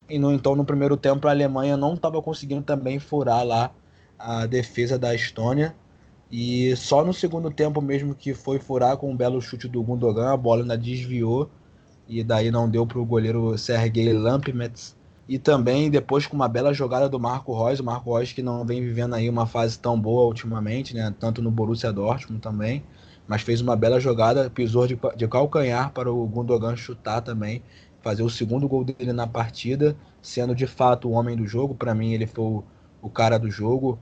E 0.10 0.18
no, 0.18 0.32
então, 0.32 0.56
no 0.56 0.64
primeiro 0.64 0.96
tempo, 0.96 1.28
a 1.28 1.32
Alemanha 1.32 1.76
não 1.76 1.94
estava 1.94 2.22
conseguindo 2.22 2.62
também 2.62 3.00
furar 3.00 3.46
lá 3.46 3.72
a 4.18 4.46
defesa 4.46 4.98
da 4.98 5.14
Estônia. 5.14 5.76
E 6.32 6.76
só 6.76 7.04
no 7.04 7.14
segundo 7.14 7.52
tempo 7.52 7.82
mesmo 7.82 8.16
que 8.16 8.34
foi 8.34 8.60
furar 8.60 8.98
com 8.98 9.12
um 9.12 9.16
belo 9.16 9.42
chute 9.42 9.68
do 9.68 9.84
Gundogan, 9.84 10.34
a 10.34 10.38
bola 10.38 10.62
ainda 10.62 10.78
desviou 10.78 11.50
e 12.08 12.24
daí 12.24 12.50
não 12.52 12.70
deu 12.70 12.86
para 12.86 13.00
o 13.00 13.06
goleiro 13.06 13.58
Sergei 13.58 14.12
Lampmets. 14.12 14.96
E 15.28 15.38
também 15.38 15.90
depois 15.90 16.26
com 16.26 16.36
uma 16.36 16.48
bela 16.48 16.74
jogada 16.74 17.10
do 17.10 17.20
Marco 17.20 17.54
Reus, 17.62 17.80
o 17.80 17.84
Marco 17.84 18.16
Reus 18.16 18.32
que 18.32 18.42
não 18.42 18.66
vem 18.66 18.82
vivendo 18.82 19.14
aí 19.14 19.30
uma 19.30 19.46
fase 19.46 19.78
tão 19.78 20.00
boa 20.00 20.26
ultimamente, 20.26 20.94
né? 20.94 21.14
tanto 21.18 21.42
no 21.42 21.52
Borussia 21.52 21.92
Dortmund 21.92 22.42
também, 22.42 22.84
mas 23.28 23.42
fez 23.42 23.62
uma 23.62 23.76
bela 23.76 24.00
jogada, 24.00 24.50
pisou 24.50 24.88
de, 24.88 24.98
de 25.16 25.28
calcanhar 25.28 25.92
para 25.92 26.12
o 26.12 26.26
Gundogan 26.28 26.76
chutar 26.76 27.22
também, 27.22 27.62
fazer 28.02 28.24
o 28.24 28.30
segundo 28.30 28.68
gol 28.68 28.84
dele 28.84 29.14
na 29.14 29.28
partida, 29.28 29.96
sendo 30.22 30.56
de 30.56 30.68
fato 30.68 31.10
o 31.10 31.12
homem 31.12 31.36
do 31.36 31.46
jogo, 31.48 31.76
para 31.76 31.94
mim 31.94 32.14
ele 32.14 32.28
foi 32.28 32.46
o, 32.46 32.64
o 33.02 33.10
cara 33.10 33.38
do 33.38 33.50
jogo, 33.50 34.00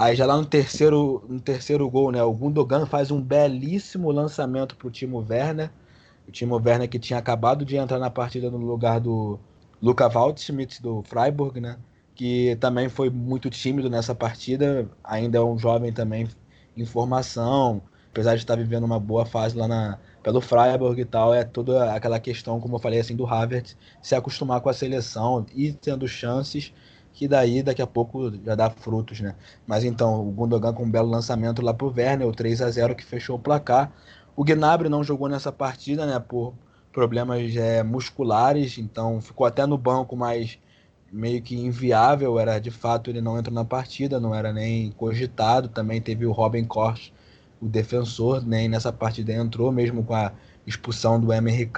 Aí 0.00 0.14
já 0.14 0.24
lá 0.26 0.36
no 0.36 0.46
terceiro, 0.46 1.24
no 1.28 1.40
terceiro 1.40 1.90
gol, 1.90 2.12
né? 2.12 2.22
O 2.22 2.32
Gundogan 2.32 2.86
faz 2.86 3.10
um 3.10 3.20
belíssimo 3.20 4.12
lançamento 4.12 4.76
para 4.76 4.86
o 4.86 4.90
Timo 4.92 5.26
Werner. 5.28 5.72
O 6.28 6.30
Timo 6.30 6.54
Werner 6.54 6.88
que 6.88 7.00
tinha 7.00 7.18
acabado 7.18 7.64
de 7.64 7.76
entrar 7.76 7.98
na 7.98 8.08
partida 8.08 8.48
no 8.48 8.58
lugar 8.58 9.00
do 9.00 9.40
Luca 9.82 10.08
Waldschmidt 10.08 10.80
do 10.80 11.02
Freiburg, 11.02 11.60
né? 11.60 11.80
Que 12.14 12.54
também 12.60 12.88
foi 12.88 13.10
muito 13.10 13.50
tímido 13.50 13.90
nessa 13.90 14.14
partida. 14.14 14.88
Ainda 15.02 15.38
é 15.38 15.42
um 15.42 15.58
jovem 15.58 15.92
também 15.92 16.28
em 16.76 16.86
formação. 16.86 17.82
Apesar 18.10 18.34
de 18.34 18.42
estar 18.42 18.56
vivendo 18.56 18.84
uma 18.84 18.98
boa 18.98 19.24
fase 19.26 19.56
lá 19.56 19.68
na, 19.68 19.98
pelo 20.22 20.40
Freiburg 20.40 21.00
e 21.00 21.04
tal, 21.04 21.34
é 21.34 21.44
toda 21.44 21.92
aquela 21.94 22.18
questão, 22.18 22.60
como 22.60 22.76
eu 22.76 22.80
falei 22.80 23.00
assim, 23.00 23.14
do 23.14 23.26
Havertz 23.26 23.76
se 24.02 24.14
acostumar 24.14 24.60
com 24.60 24.68
a 24.68 24.74
seleção 24.74 25.46
e 25.54 25.72
tendo 25.72 26.08
chances 26.08 26.72
que 27.12 27.26
daí 27.26 27.62
daqui 27.62 27.82
a 27.82 27.86
pouco 27.86 28.30
já 28.44 28.54
dá 28.54 28.70
frutos, 28.70 29.20
né? 29.20 29.34
Mas 29.66 29.82
então, 29.82 30.28
o 30.28 30.30
Gundogan 30.30 30.72
com 30.72 30.84
um 30.84 30.90
belo 30.90 31.10
lançamento 31.10 31.60
lá 31.62 31.74
pro 31.74 31.92
Werner, 31.94 32.28
o 32.28 32.32
3 32.32 32.62
a 32.62 32.70
0 32.70 32.94
que 32.94 33.04
fechou 33.04 33.36
o 33.36 33.38
placar. 33.40 33.92
O 34.36 34.44
Gnabry 34.44 34.88
não 34.88 35.02
jogou 35.02 35.28
nessa 35.28 35.50
partida, 35.50 36.06
né, 36.06 36.20
por 36.20 36.54
problemas 36.92 37.56
é, 37.56 37.82
musculares, 37.82 38.78
então 38.78 39.20
ficou 39.20 39.46
até 39.46 39.66
no 39.66 39.76
banco, 39.76 40.16
mas 40.16 40.58
meio 41.12 41.42
que 41.42 41.56
inviável, 41.56 42.38
era 42.38 42.58
de 42.58 42.70
fato 42.70 43.10
ele 43.10 43.20
não 43.20 43.38
entrou 43.38 43.54
na 43.54 43.64
partida, 43.64 44.20
não 44.20 44.34
era 44.34 44.52
nem 44.52 44.92
cogitado. 44.92 45.68
Também 45.68 46.00
teve 46.00 46.26
o 46.26 46.32
Robin 46.32 46.64
Koch, 46.64 47.12
o 47.60 47.66
defensor, 47.66 48.46
nem 48.46 48.68
nessa 48.68 48.92
partida 48.92 49.32
entrou, 49.32 49.72
mesmo 49.72 50.04
com 50.04 50.14
a 50.14 50.32
expulsão 50.66 51.20
do 51.20 51.32
Emery 51.32 51.70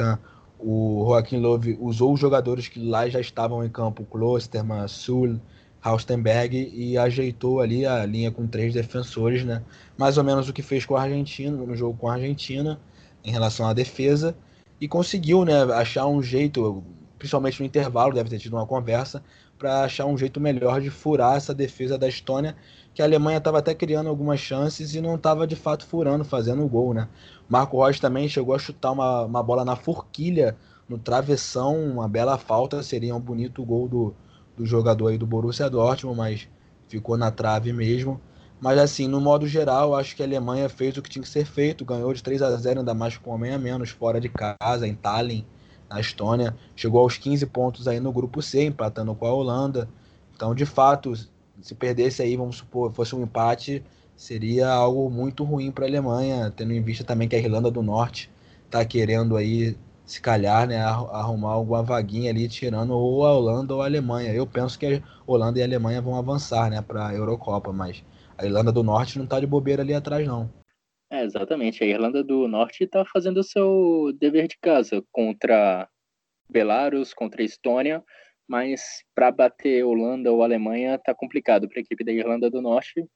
o 0.62 1.04
Joaquim 1.06 1.38
Love 1.38 1.78
usou 1.80 2.12
os 2.12 2.20
jogadores 2.20 2.68
que 2.68 2.78
lá 2.78 3.08
já 3.08 3.18
estavam 3.18 3.64
em 3.64 3.68
campo, 3.68 4.04
Klosterman, 4.04 4.86
Sul, 4.88 5.40
Haustenberg, 5.82 6.70
e 6.74 6.98
ajeitou 6.98 7.60
ali 7.60 7.86
a 7.86 8.04
linha 8.04 8.30
com 8.30 8.46
três 8.46 8.74
defensores, 8.74 9.44
né? 9.44 9.62
Mais 9.96 10.18
ou 10.18 10.24
menos 10.24 10.48
o 10.48 10.52
que 10.52 10.62
fez 10.62 10.84
com 10.84 10.96
a 10.96 11.02
Argentina, 11.02 11.56
no 11.56 11.74
jogo 11.74 11.96
com 11.96 12.08
a 12.08 12.14
Argentina, 12.14 12.78
em 13.24 13.30
relação 13.30 13.66
à 13.66 13.72
defesa, 13.72 14.36
e 14.78 14.86
conseguiu, 14.86 15.44
né, 15.44 15.62
achar 15.74 16.06
um 16.06 16.22
jeito, 16.22 16.84
principalmente 17.18 17.60
no 17.60 17.66
intervalo, 17.66 18.12
deve 18.12 18.28
ter 18.28 18.38
tido 18.38 18.54
uma 18.54 18.66
conversa, 18.66 19.22
para 19.58 19.84
achar 19.84 20.06
um 20.06 20.16
jeito 20.16 20.40
melhor 20.40 20.80
de 20.80 20.90
furar 20.90 21.36
essa 21.36 21.54
defesa 21.54 21.98
da 21.98 22.08
Estônia, 22.08 22.56
que 23.00 23.02
a 23.02 23.06
Alemanha 23.06 23.38
estava 23.38 23.60
até 23.60 23.74
criando 23.74 24.10
algumas 24.10 24.38
chances 24.38 24.94
e 24.94 25.00
não 25.00 25.14
estava 25.14 25.46
de 25.46 25.56
fato 25.56 25.86
furando, 25.86 26.22
fazendo 26.22 26.62
o 26.62 26.68
gol, 26.68 26.92
né? 26.92 27.08
Marco 27.48 27.78
Rocha 27.78 27.98
também 27.98 28.28
chegou 28.28 28.54
a 28.54 28.58
chutar 28.58 28.92
uma, 28.92 29.22
uma 29.22 29.42
bola 29.42 29.64
na 29.64 29.74
forquilha, 29.74 30.54
no 30.86 30.98
travessão, 30.98 31.82
uma 31.82 32.06
bela 32.06 32.36
falta, 32.36 32.82
seria 32.82 33.16
um 33.16 33.20
bonito 33.20 33.64
gol 33.64 33.88
do, 33.88 34.14
do 34.54 34.66
jogador 34.66 35.08
aí 35.08 35.16
do 35.16 35.26
Borussia 35.26 35.70
Dortmund, 35.70 36.18
mas 36.18 36.48
ficou 36.88 37.16
na 37.16 37.30
trave 37.30 37.72
mesmo. 37.72 38.20
Mas 38.60 38.78
assim, 38.78 39.08
no 39.08 39.18
modo 39.18 39.46
geral, 39.46 39.96
acho 39.96 40.14
que 40.14 40.22
a 40.22 40.26
Alemanha 40.26 40.68
fez 40.68 40.94
o 40.98 41.00
que 41.00 41.08
tinha 41.08 41.22
que 41.22 41.28
ser 41.30 41.46
feito, 41.46 41.86
ganhou 41.86 42.12
de 42.12 42.22
3 42.22 42.42
a 42.42 42.54
0 42.54 42.80
ainda 42.80 42.92
mais 42.92 43.16
com 43.16 43.30
homem 43.30 43.54
a 43.54 43.58
menos, 43.58 43.88
fora 43.88 44.20
de 44.20 44.28
casa, 44.28 44.86
em 44.86 44.94
Tallinn 44.94 45.46
na 45.88 46.00
Estônia, 46.00 46.54
chegou 46.76 47.00
aos 47.00 47.16
15 47.16 47.46
pontos 47.46 47.88
aí 47.88 47.98
no 47.98 48.12
grupo 48.12 48.42
C, 48.42 48.66
empatando 48.66 49.14
com 49.14 49.24
a 49.24 49.32
Holanda. 49.32 49.88
Então, 50.36 50.54
de 50.54 50.66
fato, 50.66 51.14
se 51.62 51.74
perdesse 51.74 52.22
aí, 52.22 52.36
vamos 52.36 52.56
supor, 52.56 52.92
fosse 52.92 53.14
um 53.14 53.22
empate, 53.22 53.82
seria 54.16 54.68
algo 54.68 55.08
muito 55.10 55.44
ruim 55.44 55.70
para 55.70 55.84
a 55.84 55.88
Alemanha, 55.88 56.52
tendo 56.54 56.72
em 56.72 56.82
vista 56.82 57.04
também 57.04 57.28
que 57.28 57.36
a 57.36 57.38
Irlanda 57.38 57.70
do 57.70 57.82
Norte 57.82 58.30
está 58.66 58.84
querendo 58.84 59.36
aí, 59.36 59.76
se 60.04 60.20
calhar, 60.20 60.66
né, 60.66 60.80
arrumar 60.80 61.52
alguma 61.52 61.82
vaguinha 61.82 62.30
ali, 62.30 62.48
tirando 62.48 62.92
ou 62.92 63.24
a 63.24 63.32
Holanda 63.32 63.74
ou 63.74 63.82
a 63.82 63.86
Alemanha. 63.86 64.32
Eu 64.32 64.46
penso 64.46 64.78
que 64.78 64.86
a 64.86 65.02
Holanda 65.26 65.58
e 65.58 65.62
a 65.62 65.64
Alemanha 65.64 66.00
vão 66.00 66.16
avançar, 66.16 66.70
né, 66.70 66.82
para 66.82 67.08
a 67.08 67.14
Eurocopa, 67.14 67.72
mas 67.72 68.04
a 68.36 68.44
Irlanda 68.44 68.72
do 68.72 68.82
Norte 68.82 69.18
não 69.18 69.24
está 69.24 69.40
de 69.40 69.46
bobeira 69.46 69.82
ali 69.82 69.94
atrás, 69.94 70.26
não. 70.26 70.50
É, 71.10 71.24
exatamente. 71.24 71.82
A 71.82 71.86
Irlanda 71.86 72.22
do 72.22 72.46
Norte 72.46 72.84
está 72.84 73.04
fazendo 73.04 73.38
o 73.38 73.44
seu 73.44 74.12
dever 74.18 74.46
de 74.46 74.56
casa 74.60 75.02
contra 75.10 75.88
Belarus, 76.48 77.12
contra 77.12 77.42
Estônia, 77.42 78.02
mas 78.50 79.04
para 79.14 79.30
bater 79.30 79.84
Holanda 79.84 80.32
ou 80.32 80.42
Alemanha 80.42 80.96
está 80.96 81.14
complicado 81.14 81.68
para 81.68 81.78
a 81.78 81.82
equipe 81.82 82.02
da 82.02 82.10
Irlanda 82.10 82.50
do 82.50 82.60
Norte 82.60 83.06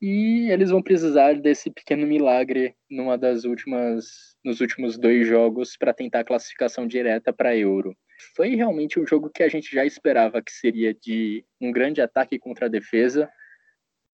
e 0.00 0.48
eles 0.52 0.70
vão 0.70 0.80
precisar 0.80 1.34
desse 1.34 1.68
pequeno 1.68 2.06
milagre 2.06 2.76
numa 2.88 3.18
das 3.18 3.42
últimas 3.44 4.36
nos 4.44 4.60
últimos 4.60 4.96
dois 4.96 5.26
jogos 5.26 5.76
para 5.76 5.92
tentar 5.92 6.20
a 6.20 6.24
classificação 6.24 6.86
direta 6.86 7.32
para 7.32 7.56
Euro. 7.56 7.92
Foi 8.36 8.54
realmente 8.54 9.00
um 9.00 9.06
jogo 9.06 9.28
que 9.30 9.42
a 9.42 9.48
gente 9.48 9.74
já 9.74 9.84
esperava 9.84 10.40
que 10.40 10.52
seria 10.52 10.94
de 10.94 11.44
um 11.60 11.72
grande 11.72 12.00
ataque 12.00 12.38
contra 12.38 12.66
a 12.66 12.68
defesa, 12.68 13.28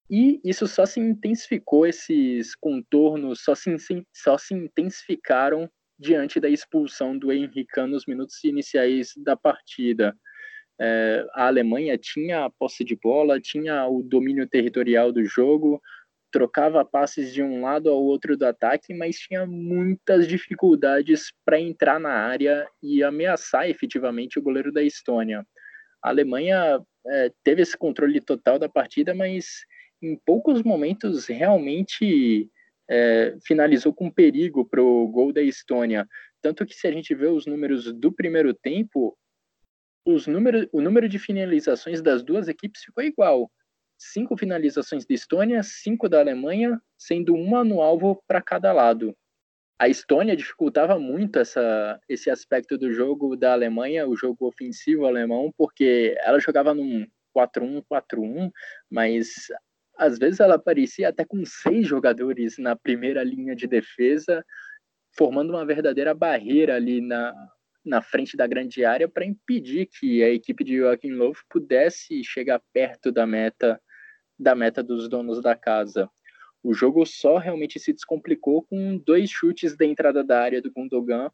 e 0.08 0.40
isso 0.42 0.66
só 0.66 0.86
se 0.86 0.98
intensificou, 0.98 1.86
esses 1.86 2.54
contornos 2.56 3.42
só 3.44 3.54
se, 3.54 3.76
só 4.14 4.38
se 4.38 4.54
intensificaram 4.54 5.70
diante 5.98 6.40
da 6.40 6.48
expulsão 6.48 7.18
do 7.18 7.30
Henrique 7.30 7.80
nos 7.82 8.06
minutos 8.06 8.42
iniciais 8.44 9.12
da 9.18 9.36
partida. 9.36 10.16
É, 10.80 11.26
a 11.34 11.46
Alemanha 11.46 11.98
tinha 11.98 12.44
a 12.46 12.50
posse 12.50 12.82
de 12.82 12.96
bola, 12.96 13.40
tinha 13.40 13.86
o 13.86 14.02
domínio 14.02 14.48
territorial 14.48 15.12
do 15.12 15.24
jogo, 15.24 15.80
trocava 16.30 16.84
passes 16.84 17.34
de 17.34 17.42
um 17.42 17.62
lado 17.62 17.90
ao 17.90 18.02
outro 18.02 18.36
do 18.36 18.46
ataque, 18.46 18.94
mas 18.94 19.16
tinha 19.16 19.46
muitas 19.46 20.26
dificuldades 20.26 21.32
para 21.44 21.60
entrar 21.60 21.98
na 22.00 22.12
área 22.12 22.66
e 22.82 23.02
ameaçar 23.02 23.68
efetivamente 23.68 24.38
o 24.38 24.42
goleiro 24.42 24.72
da 24.72 24.82
Estônia. 24.82 25.44
A 26.02 26.08
Alemanha 26.08 26.80
é, 27.06 27.32
teve 27.44 27.62
esse 27.62 27.76
controle 27.76 28.20
total 28.20 28.58
da 28.58 28.68
partida, 28.68 29.14
mas 29.14 29.46
em 30.02 30.16
poucos 30.24 30.62
momentos 30.62 31.26
realmente 31.26 32.48
é, 32.88 33.36
finalizou 33.46 33.92
com 33.92 34.10
perigo 34.10 34.64
para 34.64 34.82
o 34.82 35.06
gol 35.08 35.32
da 35.32 35.42
Estônia. 35.42 36.06
Tanto 36.40 36.64
que 36.64 36.74
se 36.74 36.86
a 36.86 36.92
gente 36.92 37.14
vê 37.14 37.26
os 37.26 37.44
números 37.44 37.92
do 37.92 38.10
primeiro 38.10 38.54
tempo, 38.54 39.16
os 40.04 40.26
número, 40.26 40.68
o 40.72 40.80
número 40.80 41.08
de 41.08 41.18
finalizações 41.18 42.00
das 42.02 42.22
duas 42.22 42.48
equipes 42.48 42.82
ficou 42.82 43.04
igual. 43.04 43.50
Cinco 43.98 44.36
finalizações 44.36 45.04
da 45.04 45.14
Estônia, 45.14 45.62
cinco 45.62 46.08
da 46.08 46.20
Alemanha, 46.20 46.80
sendo 46.98 47.34
uma 47.34 47.62
no 47.62 47.82
alvo 47.82 48.22
para 48.26 48.40
cada 48.40 48.72
lado. 48.72 49.14
A 49.78 49.88
Estônia 49.88 50.36
dificultava 50.36 50.98
muito 50.98 51.38
essa, 51.38 51.98
esse 52.08 52.30
aspecto 52.30 52.76
do 52.76 52.92
jogo 52.92 53.36
da 53.36 53.52
Alemanha, 53.52 54.06
o 54.06 54.16
jogo 54.16 54.46
ofensivo 54.46 55.06
alemão, 55.06 55.52
porque 55.56 56.14
ela 56.20 56.38
jogava 56.38 56.74
num 56.74 57.06
4-1-4-1, 57.34 58.50
mas 58.90 59.48
às 59.96 60.18
vezes 60.18 60.40
ela 60.40 60.56
aparecia 60.56 61.08
até 61.08 61.24
com 61.24 61.44
seis 61.44 61.86
jogadores 61.86 62.58
na 62.58 62.76
primeira 62.76 63.22
linha 63.22 63.54
de 63.54 63.66
defesa, 63.66 64.44
formando 65.16 65.50
uma 65.50 65.64
verdadeira 65.64 66.14
barreira 66.14 66.76
ali 66.76 67.00
na, 67.00 67.34
na 67.84 68.02
frente 68.02 68.36
da 68.36 68.46
grande 68.46 68.84
área 68.84 69.08
para 69.08 69.24
impedir 69.24 69.86
que 69.86 70.22
a 70.22 70.28
equipe 70.30 70.62
de 70.62 70.78
Joaquim 70.78 71.12
Löw 71.12 71.32
pudesse 71.48 72.22
chegar 72.24 72.60
perto 72.72 73.10
da 73.10 73.26
meta 73.26 73.80
da 74.38 74.54
meta 74.54 74.82
dos 74.82 75.06
donos 75.06 75.42
da 75.42 75.54
casa. 75.54 76.10
O 76.62 76.72
jogo 76.72 77.04
só 77.04 77.36
realmente 77.36 77.78
se 77.78 77.92
descomplicou 77.92 78.62
com 78.62 78.96
dois 78.96 79.30
chutes 79.30 79.76
da 79.76 79.84
entrada 79.84 80.24
da 80.24 80.40
área 80.40 80.62
do 80.62 80.72
Gundogan. 80.72 81.30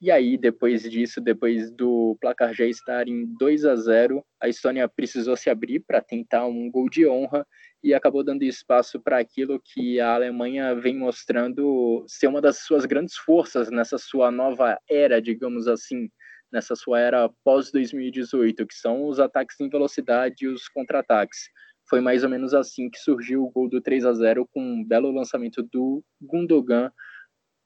E 0.00 0.12
aí, 0.12 0.38
depois 0.38 0.82
disso, 0.88 1.20
depois 1.20 1.72
do 1.72 2.16
placar 2.20 2.54
já 2.54 2.64
estar 2.64 3.08
em 3.08 3.26
2 3.36 3.64
a 3.64 3.74
0, 3.74 4.24
a 4.40 4.48
Estônia 4.48 4.88
precisou 4.88 5.36
se 5.36 5.50
abrir 5.50 5.80
para 5.80 6.00
tentar 6.00 6.46
um 6.46 6.70
gol 6.70 6.88
de 6.88 7.04
honra 7.04 7.44
e 7.82 7.92
acabou 7.92 8.22
dando 8.22 8.44
espaço 8.44 9.00
para 9.00 9.18
aquilo 9.18 9.60
que 9.60 9.98
a 9.98 10.14
Alemanha 10.14 10.72
vem 10.76 10.96
mostrando 10.96 12.04
ser 12.06 12.28
uma 12.28 12.40
das 12.40 12.58
suas 12.58 12.86
grandes 12.86 13.16
forças 13.16 13.70
nessa 13.72 13.98
sua 13.98 14.30
nova 14.30 14.78
era, 14.88 15.20
digamos 15.20 15.66
assim, 15.66 16.08
nessa 16.52 16.76
sua 16.76 17.00
era 17.00 17.28
pós 17.44 17.72
2018, 17.72 18.68
que 18.68 18.74
são 18.74 19.04
os 19.08 19.18
ataques 19.18 19.58
em 19.60 19.68
velocidade 19.68 20.44
e 20.44 20.48
os 20.48 20.68
contra-ataques. 20.68 21.48
Foi 21.88 22.00
mais 22.00 22.22
ou 22.22 22.30
menos 22.30 22.54
assim 22.54 22.88
que 22.88 22.98
surgiu 23.00 23.42
o 23.42 23.50
gol 23.50 23.68
do 23.68 23.80
3 23.80 24.04
a 24.06 24.12
0 24.12 24.46
com 24.52 24.62
um 24.62 24.84
belo 24.84 25.10
lançamento 25.10 25.60
do 25.72 26.04
Gundogan 26.20 26.92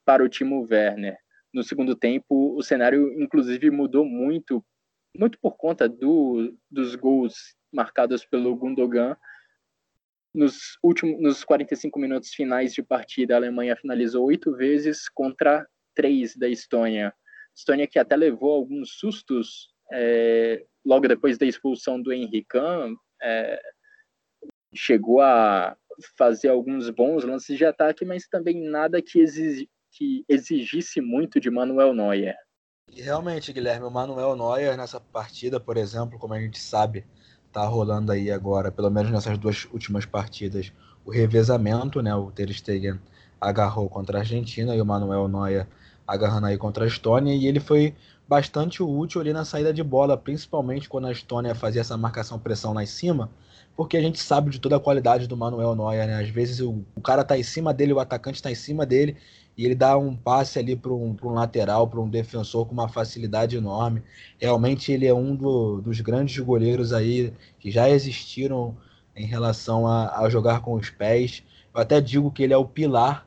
para 0.06 0.24
o 0.24 0.28
Timo 0.30 0.66
Werner. 0.70 1.16
No 1.52 1.62
segundo 1.62 1.94
tempo, 1.94 2.56
o 2.56 2.62
cenário 2.62 3.12
inclusive 3.20 3.70
mudou 3.70 4.04
muito, 4.04 4.64
muito 5.16 5.38
por 5.38 5.56
conta 5.56 5.88
do, 5.88 6.56
dos 6.70 6.94
gols 6.94 7.54
marcados 7.72 8.24
pelo 8.24 8.56
Gundogan. 8.56 9.16
Nos 10.34 10.78
últimos 10.82 11.20
nos 11.20 11.44
45 11.44 11.98
minutos 11.98 12.30
finais 12.30 12.72
de 12.72 12.82
partida, 12.82 13.34
a 13.34 13.36
Alemanha 13.36 13.76
finalizou 13.76 14.26
oito 14.26 14.56
vezes 14.56 15.08
contra 15.08 15.66
três 15.94 16.34
da 16.36 16.48
Estônia. 16.48 17.12
Estônia 17.54 17.86
que 17.86 17.98
até 17.98 18.16
levou 18.16 18.50
alguns 18.52 18.92
sustos 18.98 19.72
é, 19.92 20.64
logo 20.84 21.06
depois 21.06 21.36
da 21.36 21.44
expulsão 21.44 22.00
do 22.00 22.12
Henrique 22.12 22.56
é, 23.22 23.60
chegou 24.74 25.20
a 25.20 25.76
fazer 26.16 26.48
alguns 26.48 26.88
bons 26.90 27.24
lances 27.24 27.56
de 27.56 27.64
ataque, 27.64 28.04
mas 28.04 28.26
também 28.26 28.62
nada 28.62 29.02
que, 29.02 29.20
exig, 29.20 29.68
que 29.92 30.24
exigisse 30.28 31.00
muito 31.00 31.38
de 31.38 31.50
Manuel 31.50 31.94
Neuer. 31.94 32.34
E 32.90 33.00
realmente, 33.00 33.52
Guilherme, 33.52 33.86
o 33.86 33.90
Manuel 33.90 34.34
Neuer 34.34 34.76
nessa 34.76 34.98
partida, 34.98 35.60
por 35.60 35.76
exemplo, 35.76 36.18
como 36.18 36.34
a 36.34 36.40
gente 36.40 36.58
sabe, 36.58 37.04
tá 37.52 37.64
rolando 37.66 38.10
aí 38.10 38.30
agora, 38.30 38.72
pelo 38.72 38.90
menos 38.90 39.10
nessas 39.10 39.38
duas 39.38 39.66
últimas 39.72 40.06
partidas, 40.06 40.72
o 41.04 41.10
revezamento, 41.10 42.00
né? 42.00 42.14
O 42.14 42.30
Ter 42.30 42.52
Stegen 42.52 42.98
agarrou 43.40 43.88
contra 43.88 44.18
a 44.18 44.20
Argentina 44.20 44.74
e 44.74 44.80
o 44.80 44.86
Manuel 44.86 45.28
Neuer 45.28 45.66
agarrando 46.06 46.46
aí 46.46 46.58
contra 46.58 46.84
a 46.84 46.88
Estônia 46.88 47.34
e 47.34 47.46
ele 47.46 47.60
foi 47.60 47.94
bastante 48.28 48.82
útil 48.82 49.20
ali 49.20 49.32
na 49.32 49.44
saída 49.44 49.72
de 49.72 49.82
bola, 49.82 50.16
principalmente 50.16 50.88
quando 50.88 51.06
a 51.06 51.12
Estônia 51.12 51.54
fazia 51.54 51.80
essa 51.80 51.96
marcação 51.96 52.38
pressão 52.38 52.72
lá 52.72 52.82
em 52.82 52.86
cima 52.86 53.30
porque 53.76 53.96
a 53.96 54.00
gente 54.00 54.20
sabe 54.20 54.50
de 54.50 54.60
toda 54.60 54.76
a 54.76 54.80
qualidade 54.80 55.26
do 55.26 55.36
Manuel 55.36 55.74
Neuer, 55.74 56.06
né? 56.06 56.20
Às 56.20 56.28
vezes 56.28 56.60
o, 56.60 56.84
o 56.94 57.00
cara 57.00 57.24
tá 57.24 57.38
em 57.38 57.42
cima 57.42 57.72
dele, 57.72 57.92
o 57.92 58.00
atacante 58.00 58.42
tá 58.42 58.50
em 58.50 58.54
cima 58.54 58.84
dele, 58.84 59.16
e 59.56 59.64
ele 59.66 59.74
dá 59.74 59.96
um 59.98 60.16
passe 60.16 60.58
ali 60.58 60.74
para 60.74 60.92
um, 60.92 61.16
um, 61.22 61.30
lateral, 61.30 61.86
para 61.86 62.00
um 62.00 62.08
defensor 62.08 62.66
com 62.66 62.72
uma 62.72 62.88
facilidade 62.88 63.56
enorme. 63.56 64.02
Realmente 64.38 64.90
ele 64.90 65.06
é 65.06 65.14
um 65.14 65.36
do, 65.36 65.80
dos 65.80 66.00
grandes 66.00 66.38
goleiros 66.38 66.92
aí 66.92 67.32
que 67.58 67.70
já 67.70 67.88
existiram 67.90 68.76
em 69.14 69.26
relação 69.26 69.86
a, 69.86 70.20
a 70.20 70.30
jogar 70.30 70.60
com 70.60 70.74
os 70.74 70.88
pés. 70.88 71.42
Eu 71.74 71.80
até 71.80 72.00
digo 72.00 72.30
que 72.30 72.42
ele 72.42 72.54
é 72.54 72.56
o 72.56 72.64
pilar 72.64 73.26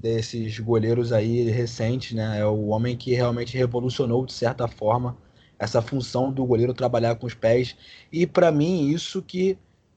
desses 0.00 0.58
goleiros 0.58 1.12
aí 1.12 1.48
recentes, 1.50 2.12
né? 2.12 2.40
É 2.40 2.46
o 2.46 2.68
homem 2.68 2.96
que 2.96 3.14
realmente 3.14 3.56
revolucionou 3.56 4.26
de 4.26 4.32
certa 4.32 4.66
forma 4.68 5.16
essa 5.58 5.80
função 5.80 6.32
do 6.32 6.44
goleiro 6.44 6.74
trabalhar 6.74 7.14
com 7.14 7.26
os 7.26 7.34
pés. 7.34 7.76
E 8.12 8.26
para 8.26 8.50
mim 8.50 8.88
isso 8.88 9.22
que 9.22 9.56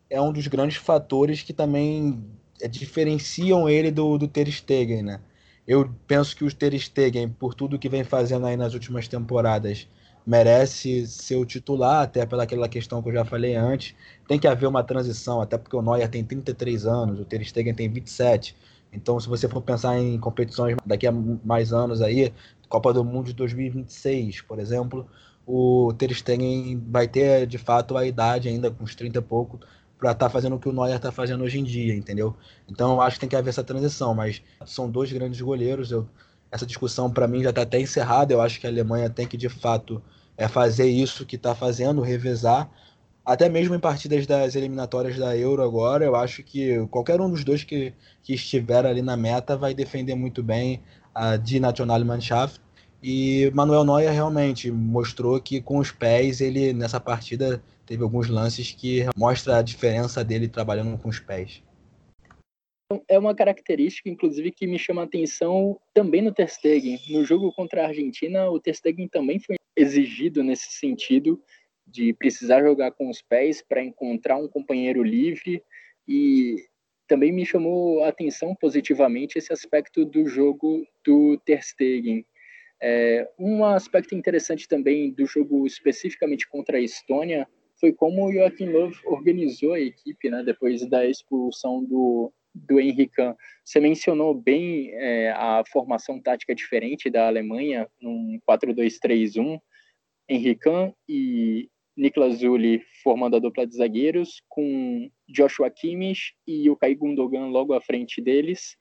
é 0.10 0.22
um 0.22 0.32
dos 0.32 0.48
grandes 0.48 0.78
fatores 0.78 1.42
que 1.42 1.52
também 1.52 2.24
é, 2.62 2.68
diferenciam 2.68 3.68
ele 3.68 3.92
do, 3.92 4.18
do 4.18 4.28
Ter 4.28 4.50
Stegen, 4.52 5.04
né? 5.04 5.20
Eu 5.68 5.90
penso 6.08 6.36
que 6.36 6.44
o 6.44 6.54
Ter 6.54 6.78
Stegen, 6.80 7.30
por 7.30 7.54
tudo 7.54 7.80
que 7.80 7.90
vem 7.90 8.04
fazendo 8.04 8.46
aí 8.46 8.56
nas 8.56 8.74
últimas 8.74 9.08
temporadas, 9.08 9.88
merece 10.26 11.08
ser 11.08 11.36
o 11.36 11.46
titular, 11.46 12.04
até 12.04 12.26
pelaquela 12.26 12.68
questão 12.70 13.02
que 13.02 13.10
eu 13.10 13.14
já 13.14 13.26
falei 13.26 13.56
antes. 13.56 13.96
Tem 14.28 14.40
que 14.40 14.48
haver 14.48 14.68
uma 14.68 14.84
transição, 14.84 15.42
até 15.42 15.58
porque 15.58 15.76
o 15.76 15.82
Neuer 15.82 16.10
tem 16.10 16.24
33 16.24 16.86
anos, 16.86 17.20
o 17.20 17.26
Ter 17.26 17.44
Stegen 17.44 17.74
tem 17.74 17.90
27. 17.90 18.56
Então, 18.94 19.20
se 19.20 19.28
você 19.28 19.48
for 19.50 19.62
pensar 19.62 20.00
em 20.00 20.20
competições 20.20 20.78
daqui 20.86 21.08
a 21.08 21.12
mais 21.12 21.74
anos 21.74 22.02
aí, 22.02 22.34
Copa 22.70 22.94
do 22.94 23.04
Mundo 23.04 23.28
de 23.28 23.34
2026, 23.34 24.42
por 24.42 24.60
exemplo, 24.60 25.08
o 25.46 25.94
Ter 25.98 26.14
Stegen 26.14 26.82
vai 26.90 27.08
ter, 27.08 27.46
de 27.46 27.58
fato, 27.58 27.98
a 27.98 28.06
idade 28.06 28.48
ainda, 28.48 28.72
com 28.72 28.84
uns 28.84 28.96
30 28.96 29.20
e 29.20 29.22
pouco, 29.22 29.60
para 29.98 30.12
estar 30.12 30.26
tá 30.26 30.30
fazendo 30.30 30.56
o 30.56 30.60
que 30.60 30.70
o 30.70 30.74
Neuer 30.74 30.96
está 30.96 31.12
fazendo 31.12 31.44
hoje 31.44 31.60
em 31.60 31.64
dia, 31.64 31.96
entendeu? 31.96 32.36
Então 32.70 33.02
acho 33.02 33.16
que 33.16 33.22
tem 33.22 33.30
que 33.30 33.36
haver 33.36 33.50
essa 33.50 33.64
transição, 33.64 34.14
mas 34.14 34.42
são 34.66 34.90
dois 34.90 35.12
grandes 35.12 35.40
goleiros. 35.42 35.92
Eu, 35.92 36.08
essa 36.52 36.66
discussão 36.66 37.10
para 37.10 37.28
mim 37.28 37.44
já 37.44 37.50
está 37.50 37.62
até 37.62 37.80
encerrada. 37.80 38.34
Eu 38.34 38.42
acho 38.42 38.60
que 38.60 38.68
a 38.68 38.70
Alemanha 38.70 39.10
tem 39.10 39.28
que 39.28 39.38
de 39.38 39.50
fato 39.50 40.02
é 40.38 40.48
fazer 40.48 40.88
isso 40.88 41.26
que 41.26 41.36
está 41.36 41.56
fazendo, 41.56 42.02
revezar. 42.02 42.70
Até 43.26 43.50
mesmo 43.50 43.74
em 43.74 43.80
partidas 43.80 44.28
das 44.28 44.56
eliminatórias 44.56 45.18
da 45.18 45.36
Euro 45.36 45.64
agora, 45.64 46.06
eu 46.06 46.16
acho 46.16 46.44
que 46.44 46.86
qualquer 46.88 47.20
um 47.20 47.30
dos 47.30 47.44
dois 47.44 47.64
que, 47.64 47.94
que 48.22 48.34
estiver 48.34 48.86
ali 48.86 49.02
na 49.02 49.18
meta 49.18 49.58
vai 49.58 49.74
defender 49.74 50.14
muito 50.14 50.44
bem 50.44 50.84
a 51.14 51.36
de 51.38 51.60
Nationalmannschaft. 51.60 52.62
E 53.02 53.52
Manuel 53.54 53.84
Neuer 53.84 54.12
realmente 54.12 54.72
mostrou 54.72 55.40
que 55.40 55.62
com 55.62 55.78
os 55.78 55.92
pés 55.92 56.42
ele 56.42 56.74
nessa 56.74 57.00
partida 57.00 57.64
teve 57.86 58.04
alguns 58.04 58.30
lances 58.30 58.72
que 58.72 59.06
mostra 59.16 59.58
a 59.58 59.62
diferença 59.62 60.24
dele 60.24 60.48
trabalhando 60.48 60.98
com 60.98 61.10
os 61.10 61.20
pés. 61.20 61.62
É 63.08 63.18
uma 63.18 63.34
característica, 63.34 64.10
inclusive, 64.10 64.52
que 64.52 64.68
me 64.68 64.78
chama 64.78 65.02
a 65.02 65.06
atenção 65.06 65.80
também 65.94 66.22
no 66.22 66.32
Ter 66.32 66.50
Stegen. 66.50 67.00
No 67.10 67.26
jogo 67.26 67.52
contra 67.52 67.84
a 67.84 67.88
Argentina, 67.88 68.50
o 68.50 68.60
Ter 68.60 68.76
Stegen 68.76 69.08
também 69.08 69.40
foi 69.40 69.56
exigido 69.76 70.44
nesse 70.44 70.72
sentido 70.72 71.42
de 71.88 72.14
precisar 72.14 72.62
jogar 72.62 72.92
com 72.92 73.10
os 73.10 73.22
pés 73.22 73.62
para 73.62 73.84
encontrar 73.84 74.38
um 74.38 74.48
companheiro 74.48 75.04
livre 75.04 75.64
e 76.08 76.56
também 77.08 77.32
me 77.32 77.46
chamou 77.46 78.04
a 78.04 78.10
atenção 78.10 78.56
positivamente 78.56 79.38
esse 79.38 79.54
aspecto 79.54 80.06
do 80.06 80.28
jogo 80.28 80.86
do 81.04 81.38
Ter 81.46 81.64
Stegen. 81.64 82.26
É, 82.82 83.30
um 83.40 83.64
aspecto 83.64 84.14
interessante 84.14 84.68
também 84.68 85.12
do 85.12 85.26
jogo 85.26 85.66
especificamente 85.66 86.48
contra 86.48 86.78
a 86.78 86.82
Estônia 86.82 87.48
foi 87.80 87.94
como 87.94 88.26
o 88.26 88.32
Joaquim 88.32 88.66
Löw 88.66 88.92
organizou 89.06 89.74
a 89.74 89.80
equipe, 89.80 90.30
né, 90.30 90.44
depois 90.44 90.88
da 90.90 91.06
expulsão 91.06 91.84
do, 91.84 92.32
do 92.54 92.80
Henrique. 92.80 93.22
Você 93.64 93.80
mencionou 93.80 94.34
bem 94.34 94.92
é, 94.94 95.32
a 95.32 95.64
formação 95.72 96.22
tática 96.22 96.56
diferente 96.56 97.10
da 97.10 97.28
Alemanha, 97.28 97.88
num 98.02 98.40
4-2-3-1, 98.50 99.60
Henrique 100.28 100.94
e 101.08 101.70
Niklas 101.98 102.40
Zuli 102.40 102.82
formando 103.04 103.36
a 103.36 103.40
dupla 103.40 103.66
de 103.66 103.76
zagueiros, 103.76 104.42
com 104.50 105.10
Joshua 105.28 105.70
Kimmich 105.70 106.34
e 106.46 106.70
o 106.70 106.76
Kai 106.76 106.96
Gundogan 106.96 107.48
logo 107.48 107.74
à 107.74 107.82
frente 107.82 108.22
deles, 108.22 108.78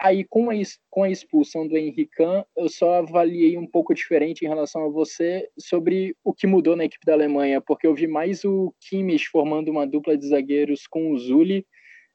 Aí, 0.00 0.24
com 0.24 0.48
a, 0.48 0.54
com 0.88 1.02
a 1.02 1.10
expulsão 1.10 1.66
do 1.66 1.76
Henrique, 1.76 2.08
eu 2.56 2.68
só 2.68 2.98
avaliei 2.98 3.58
um 3.58 3.66
pouco 3.66 3.92
diferente 3.92 4.44
em 4.44 4.48
relação 4.48 4.84
a 4.84 4.88
você 4.88 5.48
sobre 5.58 6.14
o 6.22 6.32
que 6.32 6.46
mudou 6.46 6.76
na 6.76 6.84
equipe 6.84 7.04
da 7.04 7.14
Alemanha, 7.14 7.60
porque 7.60 7.84
eu 7.84 7.94
vi 7.94 8.06
mais 8.06 8.44
o 8.44 8.72
Kimmich 8.80 9.28
formando 9.28 9.70
uma 9.70 9.84
dupla 9.84 10.16
de 10.16 10.28
zagueiros 10.28 10.86
com 10.86 11.10
o 11.10 11.18
Zuli, 11.18 11.66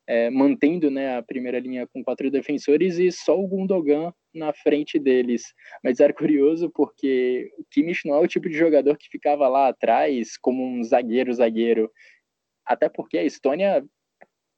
é, 0.07 0.29
mantendo 0.29 0.89
né, 0.89 1.17
a 1.17 1.21
primeira 1.21 1.59
linha 1.59 1.85
com 1.85 2.01
quatro 2.01 2.31
defensores, 2.31 2.99
e 2.99 3.11
só 3.11 3.37
o 3.37 3.47
Gundogan 3.47 4.13
na 4.33 4.53
frente 4.53 4.97
deles. 4.97 5.43
Mas 5.83 5.99
era 5.99 6.13
curioso 6.13 6.71
porque 6.73 7.51
o 7.57 7.65
Kimmich 7.69 8.07
não 8.07 8.15
é 8.15 8.19
o 8.19 8.27
tipo 8.27 8.47
de 8.47 8.57
jogador 8.57 8.97
que 8.97 9.09
ficava 9.09 9.47
lá 9.49 9.67
atrás 9.67 10.37
como 10.37 10.65
um 10.65 10.81
zagueiro-zagueiro. 10.83 11.91
Até 12.65 12.87
porque 12.87 13.17
a 13.17 13.25
Estônia 13.25 13.85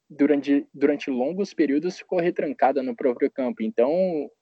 durante, 0.08 0.66
durante 0.72 1.10
longos 1.10 1.52
períodos 1.52 1.98
ficou 1.98 2.20
retrancada 2.20 2.82
no 2.82 2.94
próprio 2.94 3.30
campo. 3.30 3.62
Então, 3.62 3.90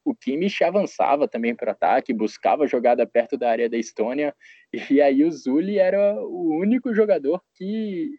o 0.05 0.15
Kimmich 0.15 0.63
avançava 0.63 1.27
também 1.27 1.55
para 1.55 1.69
o 1.69 1.73
ataque, 1.73 2.13
buscava 2.13 2.67
jogada 2.67 3.07
perto 3.07 3.37
da 3.37 3.51
área 3.51 3.69
da 3.69 3.77
Estônia, 3.77 4.35
e 4.91 5.01
aí 5.01 5.25
o 5.25 5.31
Zuli 5.31 5.79
era 5.79 6.15
o 6.21 6.59
único 6.59 6.95
jogador 6.95 7.43
que 7.55 8.11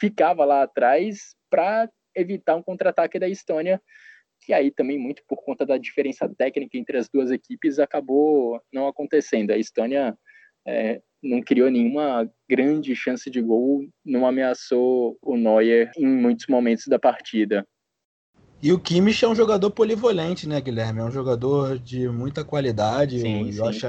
ficava 0.00 0.44
lá 0.44 0.62
atrás 0.62 1.34
para 1.50 1.90
evitar 2.14 2.56
um 2.56 2.62
contra-ataque 2.62 3.18
da 3.18 3.28
Estônia, 3.28 3.80
que 4.40 4.52
aí 4.52 4.70
também 4.70 4.98
muito 4.98 5.22
por 5.26 5.42
conta 5.44 5.66
da 5.66 5.76
diferença 5.76 6.28
técnica 6.36 6.78
entre 6.78 6.96
as 6.96 7.08
duas 7.08 7.30
equipes 7.30 7.78
acabou 7.78 8.62
não 8.72 8.86
acontecendo. 8.86 9.50
A 9.50 9.58
Estônia 9.58 10.16
é, 10.66 11.02
não 11.22 11.42
criou 11.42 11.70
nenhuma 11.70 12.30
grande 12.48 12.94
chance 12.94 13.30
de 13.30 13.40
gol, 13.40 13.86
não 14.04 14.26
ameaçou 14.26 15.16
o 15.22 15.36
Neuer 15.36 15.90
em 15.96 16.06
muitos 16.06 16.46
momentos 16.46 16.86
da 16.86 16.98
partida. 16.98 17.66
E 18.60 18.72
o 18.72 18.78
Kimmich 18.78 19.24
é 19.24 19.28
um 19.28 19.36
jogador 19.36 19.70
polivalente, 19.70 20.48
né, 20.48 20.60
Guilherme? 20.60 20.98
É 20.98 21.04
um 21.04 21.12
jogador 21.12 21.78
de 21.78 22.08
muita 22.08 22.44
qualidade. 22.44 23.20
Sim, 23.20 23.44
o 23.44 23.52
Josh 23.52 23.82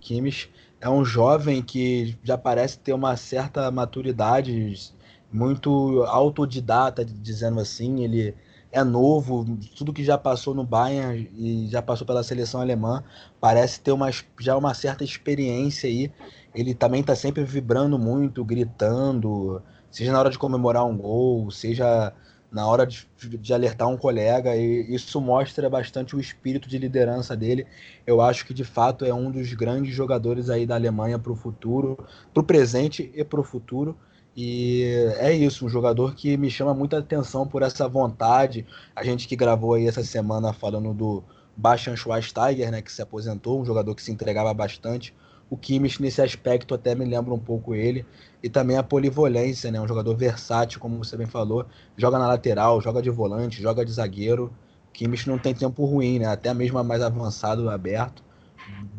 Kimmich 0.00 0.50
é 0.80 0.90
um 0.90 1.04
jovem 1.04 1.62
que 1.62 2.16
já 2.24 2.36
parece 2.36 2.78
ter 2.80 2.92
uma 2.92 3.16
certa 3.16 3.70
maturidade, 3.70 4.92
muito 5.32 6.02
autodidata, 6.08 7.04
dizendo 7.04 7.60
assim. 7.60 8.02
Ele 8.02 8.34
é 8.72 8.82
novo, 8.82 9.44
tudo 9.76 9.92
que 9.92 10.02
já 10.02 10.18
passou 10.18 10.54
no 10.54 10.64
Bayern 10.64 11.30
e 11.36 11.68
já 11.68 11.80
passou 11.80 12.04
pela 12.04 12.24
seleção 12.24 12.60
alemã, 12.60 13.04
parece 13.40 13.80
ter 13.80 13.92
uma, 13.92 14.10
já 14.40 14.56
uma 14.56 14.74
certa 14.74 15.04
experiência 15.04 15.88
aí. 15.88 16.10
Ele 16.54 16.74
também 16.74 17.00
está 17.00 17.14
sempre 17.14 17.44
vibrando 17.44 17.98
muito, 17.98 18.44
gritando, 18.44 19.62
seja 19.90 20.12
na 20.12 20.18
hora 20.18 20.30
de 20.30 20.38
comemorar 20.38 20.84
um 20.86 20.96
gol, 20.96 21.50
seja 21.50 22.12
na 22.50 22.66
hora 22.66 22.84
de, 22.84 23.08
de, 23.16 23.54
alertar 23.54 23.88
um 23.88 23.96
colega, 23.96 24.56
e 24.56 24.92
isso 24.92 25.20
mostra 25.20 25.70
bastante 25.70 26.16
o 26.16 26.20
espírito 26.20 26.68
de 26.68 26.78
liderança 26.78 27.36
dele. 27.36 27.66
Eu 28.04 28.20
acho 28.20 28.44
que 28.44 28.52
de 28.52 28.64
fato 28.64 29.04
é 29.04 29.14
um 29.14 29.30
dos 29.30 29.52
grandes 29.54 29.94
jogadores 29.94 30.50
aí 30.50 30.66
da 30.66 30.74
Alemanha 30.74 31.18
para 31.18 31.30
o 31.30 31.36
futuro, 31.36 31.96
para 32.34 32.40
o 32.40 32.44
presente 32.44 33.10
e 33.14 33.22
para 33.22 33.40
o 33.40 33.44
futuro. 33.44 33.96
E 34.36 34.84
é 35.18 35.32
isso, 35.32 35.66
um 35.66 35.68
jogador 35.68 36.14
que 36.14 36.36
me 36.36 36.50
chama 36.50 36.74
muita 36.74 36.98
atenção 36.98 37.46
por 37.46 37.62
essa 37.62 37.86
vontade. 37.88 38.66
A 38.96 39.04
gente 39.04 39.28
que 39.28 39.36
gravou 39.36 39.74
aí 39.74 39.86
essa 39.86 40.02
semana 40.02 40.52
falando 40.52 40.92
do 40.92 41.22
Bastian 41.56 41.96
Schweinsteiger, 41.96 42.70
né, 42.70 42.82
que 42.82 42.90
se 42.90 43.02
aposentou, 43.02 43.60
um 43.60 43.64
jogador 43.64 43.94
que 43.94 44.02
se 44.02 44.10
entregava 44.10 44.52
bastante. 44.54 45.14
O 45.50 45.56
Kimmich, 45.56 46.00
nesse 46.00 46.22
aspecto, 46.22 46.74
até 46.74 46.94
me 46.94 47.04
lembra 47.04 47.34
um 47.34 47.38
pouco 47.38 47.74
ele. 47.74 48.06
E 48.42 48.48
também 48.48 48.76
a 48.76 48.82
polivalência, 48.82 49.70
né, 49.70 49.80
um 49.80 49.88
jogador 49.88 50.16
versátil, 50.16 50.80
como 50.80 50.96
você 50.96 51.16
bem 51.16 51.26
falou. 51.26 51.66
Joga 51.96 52.18
na 52.18 52.28
lateral, 52.28 52.80
joga 52.80 53.02
de 53.02 53.10
volante, 53.10 53.60
joga 53.60 53.84
de 53.84 53.92
zagueiro. 53.92 54.54
O 54.88 54.92
Kimmich 54.92 55.28
não 55.28 55.38
tem 55.38 55.52
tempo 55.52 55.84
ruim, 55.84 56.20
né, 56.20 56.26
até 56.26 56.54
mesmo 56.54 56.82
mais 56.84 57.02
avançado, 57.02 57.68
aberto. 57.68 58.22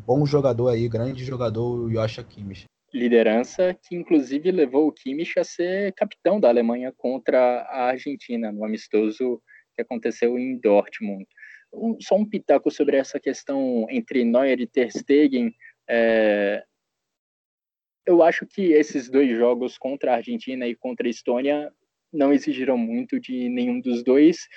Bom 0.05 0.25
jogador 0.25 0.67
aí, 0.67 0.87
grande 0.89 1.23
jogador, 1.23 1.85
o 1.85 1.89
Joshua 1.89 2.23
Kimmich 2.23 2.65
liderança 2.93 3.73
que 3.73 3.95
inclusive 3.95 4.51
levou 4.51 4.87
o 4.87 4.91
Kimmich 4.91 5.39
a 5.39 5.43
ser 5.43 5.93
capitão 5.93 6.39
da 6.39 6.49
Alemanha 6.49 6.93
contra 6.95 7.39
a 7.69 7.85
Argentina 7.85 8.51
no 8.51 8.65
amistoso 8.65 9.41
que 9.73 9.81
aconteceu 9.81 10.37
em 10.37 10.59
Dortmund. 10.59 11.25
Um, 11.73 11.95
só 12.01 12.15
um 12.15 12.25
pitaco 12.25 12.69
sobre 12.69 12.97
essa 12.97 13.19
questão 13.19 13.87
entre 13.89 14.25
Neuer 14.25 14.59
e 14.59 14.67
Ter 14.67 14.91
Stegen. 14.91 15.53
É... 15.91 16.63
Eu 18.07 18.23
acho 18.23 18.47
que 18.47 18.71
esses 18.71 19.09
dois 19.09 19.29
jogos 19.37 19.77
contra 19.77 20.13
a 20.13 20.15
Argentina 20.15 20.65
e 20.65 20.75
contra 20.75 21.05
a 21.05 21.09
Estônia 21.09 21.71
não 22.11 22.31
exigiram 22.31 22.77
muito 22.77 23.19
de 23.19 23.49
nenhum 23.49 23.79
dos 23.79 24.03
dois 24.03 24.47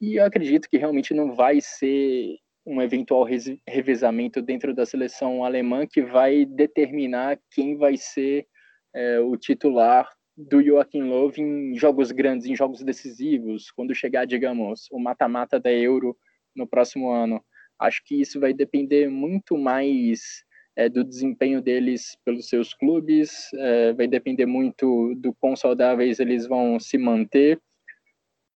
e 0.00 0.16
eu 0.16 0.24
acredito 0.24 0.68
que 0.68 0.76
realmente 0.76 1.14
não 1.14 1.32
vai 1.32 1.60
ser 1.60 2.36
um 2.66 2.82
eventual 2.82 3.24
revezamento 3.68 4.42
dentro 4.42 4.74
da 4.74 4.84
seleção 4.84 5.44
alemã 5.44 5.86
que 5.86 6.02
vai 6.02 6.44
determinar 6.44 7.38
quem 7.50 7.76
vai 7.76 7.96
ser 7.96 8.46
é, 8.94 9.20
o 9.20 9.36
titular 9.36 10.08
do 10.36 10.62
Joachim 10.62 11.02
Löw 11.02 11.32
em 11.36 11.76
jogos 11.76 12.10
grandes, 12.10 12.46
em 12.46 12.56
jogos 12.56 12.82
decisivos, 12.82 13.70
quando 13.70 13.94
chegar, 13.94 14.24
digamos, 14.26 14.88
o 14.90 14.98
mata-mata 14.98 15.60
da 15.60 15.72
Euro 15.72 16.16
no 16.54 16.66
próximo 16.66 17.10
ano. 17.10 17.40
Acho 17.78 18.02
que 18.04 18.20
isso 18.20 18.40
vai 18.40 18.52
depender 18.52 19.08
muito 19.08 19.56
mais 19.56 20.44
é, 20.76 20.88
do 20.88 21.04
desempenho 21.04 21.60
deles 21.60 22.16
pelos 22.24 22.48
seus 22.48 22.72
clubes, 22.74 23.52
é, 23.54 23.92
vai 23.92 24.06
depender 24.06 24.46
muito 24.46 25.14
do 25.16 25.34
quão 25.34 25.54
saudáveis 25.54 26.18
eles 26.18 26.46
vão 26.46 26.78
se 26.80 26.96
manter 26.96 27.60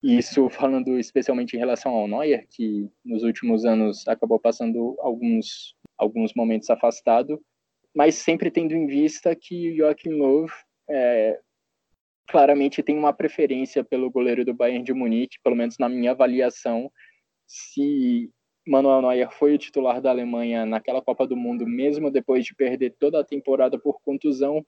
isso 0.05 0.47
falando 0.49 0.99
especialmente 0.99 1.55
em 1.55 1.59
relação 1.59 1.91
ao 1.91 2.07
Neuer, 2.07 2.45
que 2.51 2.87
nos 3.03 3.23
últimos 3.23 3.65
anos 3.65 4.07
acabou 4.07 4.39
passando 4.39 4.95
alguns, 4.99 5.75
alguns 5.97 6.31
momentos 6.35 6.69
afastado, 6.69 7.41
mas 7.95 8.13
sempre 8.13 8.51
tendo 8.51 8.75
em 8.75 8.85
vista 8.85 9.35
que 9.35 9.71
o 9.71 9.75
Joachim 9.75 10.09
Löw 10.09 10.45
é, 10.87 11.39
claramente 12.27 12.83
tem 12.83 12.95
uma 12.95 13.13
preferência 13.13 13.83
pelo 13.83 14.11
goleiro 14.11 14.45
do 14.45 14.53
Bayern 14.53 14.83
de 14.83 14.93
Munique, 14.93 15.39
pelo 15.43 15.55
menos 15.55 15.77
na 15.79 15.89
minha 15.89 16.11
avaliação. 16.11 16.91
Se 17.47 18.29
Manuel 18.67 19.01
Neuer 19.01 19.29
foi 19.31 19.53
o 19.53 19.57
titular 19.57 20.01
da 20.01 20.09
Alemanha 20.09 20.65
naquela 20.65 21.01
Copa 21.01 21.27
do 21.27 21.35
Mundo, 21.35 21.67
mesmo 21.67 22.09
depois 22.09 22.43
de 22.43 22.55
perder 22.55 22.95
toda 22.99 23.19
a 23.19 23.23
temporada 23.23 23.77
por 23.77 24.01
contusão, 24.01 24.65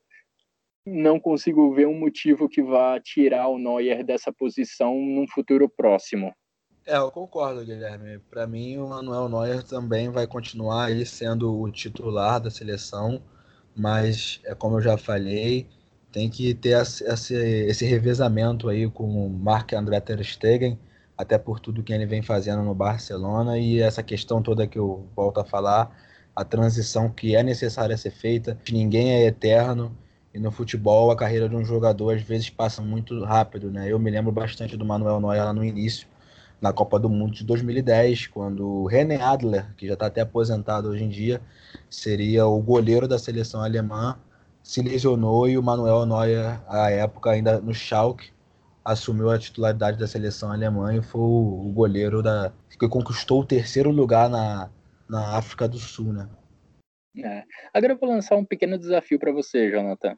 não 0.85 1.19
consigo 1.19 1.73
ver 1.73 1.87
um 1.87 1.99
motivo 1.99 2.47
que 2.47 2.61
vá 2.61 2.99
tirar 2.99 3.47
o 3.47 3.57
Neuer 3.57 4.05
dessa 4.05 4.31
posição 4.31 4.95
num 4.95 5.27
futuro 5.27 5.67
próximo. 5.67 6.33
É, 6.85 6.95
eu 6.95 7.11
concordo, 7.11 7.65
Guilherme. 7.65 8.19
Para 8.29 8.47
mim, 8.47 8.77
o 8.77 8.87
Manuel 8.87 9.27
Neuer 9.27 9.63
também 9.63 10.09
vai 10.09 10.25
continuar 10.25 10.85
aí 10.85 11.05
sendo 11.05 11.59
o 11.59 11.69
titular 11.69 12.39
da 12.39 12.49
seleção, 12.49 13.21
mas 13.75 14.39
é 14.45 14.55
como 14.55 14.77
eu 14.77 14.81
já 14.81 14.97
falei, 14.97 15.67
tem 16.13 16.29
que 16.29 16.53
ter 16.53 16.81
esse, 16.81 17.35
esse 17.35 17.85
revezamento 17.85 18.69
aí 18.69 18.89
com 18.89 19.03
o 19.03 19.29
Marc 19.29 19.73
André 19.73 19.99
ter 19.99 20.23
Stegen, 20.23 20.79
até 21.17 21.37
por 21.37 21.59
tudo 21.59 21.83
que 21.83 21.91
ele 21.91 22.05
vem 22.05 22.21
fazendo 22.21 22.61
no 22.61 22.75
Barcelona 22.75 23.57
e 23.57 23.81
essa 23.81 24.03
questão 24.03 24.41
toda 24.41 24.67
que 24.67 24.77
eu 24.77 25.07
volto 25.15 25.39
a 25.39 25.45
falar, 25.45 25.91
a 26.35 26.43
transição 26.45 27.09
que 27.09 27.35
é 27.35 27.41
necessária 27.41 27.97
ser 27.97 28.11
feita, 28.11 28.57
ninguém 28.71 29.11
é 29.11 29.25
eterno 29.25 29.97
e 30.33 30.39
no 30.39 30.51
futebol, 30.51 31.09
a 31.09 31.15
carreira 31.15 31.49
de 31.49 31.55
um 31.55 31.65
jogador 31.65 32.15
às 32.15 32.21
vezes 32.21 32.49
passa 32.49 32.81
muito 32.81 33.23
rápido, 33.23 33.71
né? 33.71 33.91
Eu 33.91 33.97
me 33.97 34.11
lembro 34.11 34.31
bastante 34.31 34.77
do 34.77 34.85
Manuel 34.85 35.19
Neuer 35.19 35.43
lá 35.43 35.51
no 35.51 35.65
início, 35.65 36.07
na 36.61 36.71
Copa 36.71 36.99
do 36.99 37.09
Mundo 37.09 37.33
de 37.33 37.43
2010, 37.43 38.27
quando 38.27 38.67
o 38.67 38.85
René 38.85 39.19
Adler, 39.19 39.73
que 39.75 39.87
já 39.87 39.93
está 39.93 40.05
até 40.05 40.21
aposentado 40.21 40.89
hoje 40.89 41.03
em 41.03 41.09
dia, 41.09 41.41
seria 41.89 42.45
o 42.45 42.61
goleiro 42.61 43.07
da 43.07 43.17
seleção 43.17 43.61
alemã, 43.63 44.17
se 44.61 44.81
lesionou 44.81 45.47
e 45.49 45.57
o 45.57 45.63
Manuel 45.63 46.05
Neuer, 46.05 46.59
à 46.67 46.91
época 46.91 47.31
ainda 47.31 47.59
no 47.59 47.73
Schalke, 47.73 48.31
assumiu 48.87 49.29
a 49.29 49.37
titularidade 49.37 49.99
da 49.99 50.07
seleção 50.07 50.49
alemã 50.49 50.95
e 50.95 51.01
foi 51.01 51.19
o 51.19 51.71
goleiro 51.75 52.23
da 52.23 52.53
que 52.79 52.87
conquistou 52.87 53.41
o 53.41 53.45
terceiro 53.45 53.91
lugar 53.91 54.29
na, 54.29 54.69
na 55.09 55.37
África 55.37 55.67
do 55.67 55.77
Sul, 55.77 56.13
né? 56.13 56.29
É. 57.17 57.43
Agora 57.73 57.93
eu 57.93 57.97
vou 57.97 58.09
lançar 58.09 58.37
um 58.37 58.45
pequeno 58.45 58.77
desafio 58.77 59.19
para 59.19 59.31
você, 59.31 59.69
Jonathan. 59.69 60.15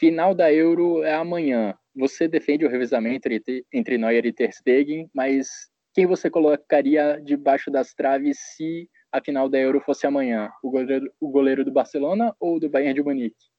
Final 0.00 0.34
da 0.34 0.52
Euro 0.52 1.04
é 1.04 1.14
amanhã. 1.14 1.74
Você 1.94 2.26
defende 2.26 2.64
o 2.64 2.68
revezamento 2.68 3.28
entre, 3.28 3.64
entre 3.72 3.98
Neuer 3.98 4.26
e 4.26 4.32
Ter 4.32 4.52
Stegen, 4.52 5.08
mas 5.14 5.48
quem 5.94 6.06
você 6.06 6.28
colocaria 6.30 7.20
debaixo 7.22 7.70
das 7.70 7.94
traves 7.94 8.38
se 8.56 8.88
a 9.12 9.20
final 9.20 9.48
da 9.48 9.58
Euro 9.58 9.80
fosse 9.80 10.06
amanhã? 10.06 10.50
O 10.62 10.70
goleiro, 10.70 11.12
o 11.20 11.28
goleiro 11.28 11.64
do 11.64 11.70
Barcelona 11.70 12.34
ou 12.40 12.58
do 12.58 12.68
Bayern 12.70 12.94
de 12.94 13.02
Munique? 13.02 13.51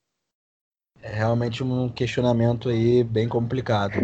É 1.03 1.13
realmente 1.13 1.61
um 1.61 1.89
questionamento 1.89 2.69
aí 2.69 3.03
bem 3.03 3.27
complicado. 3.27 3.95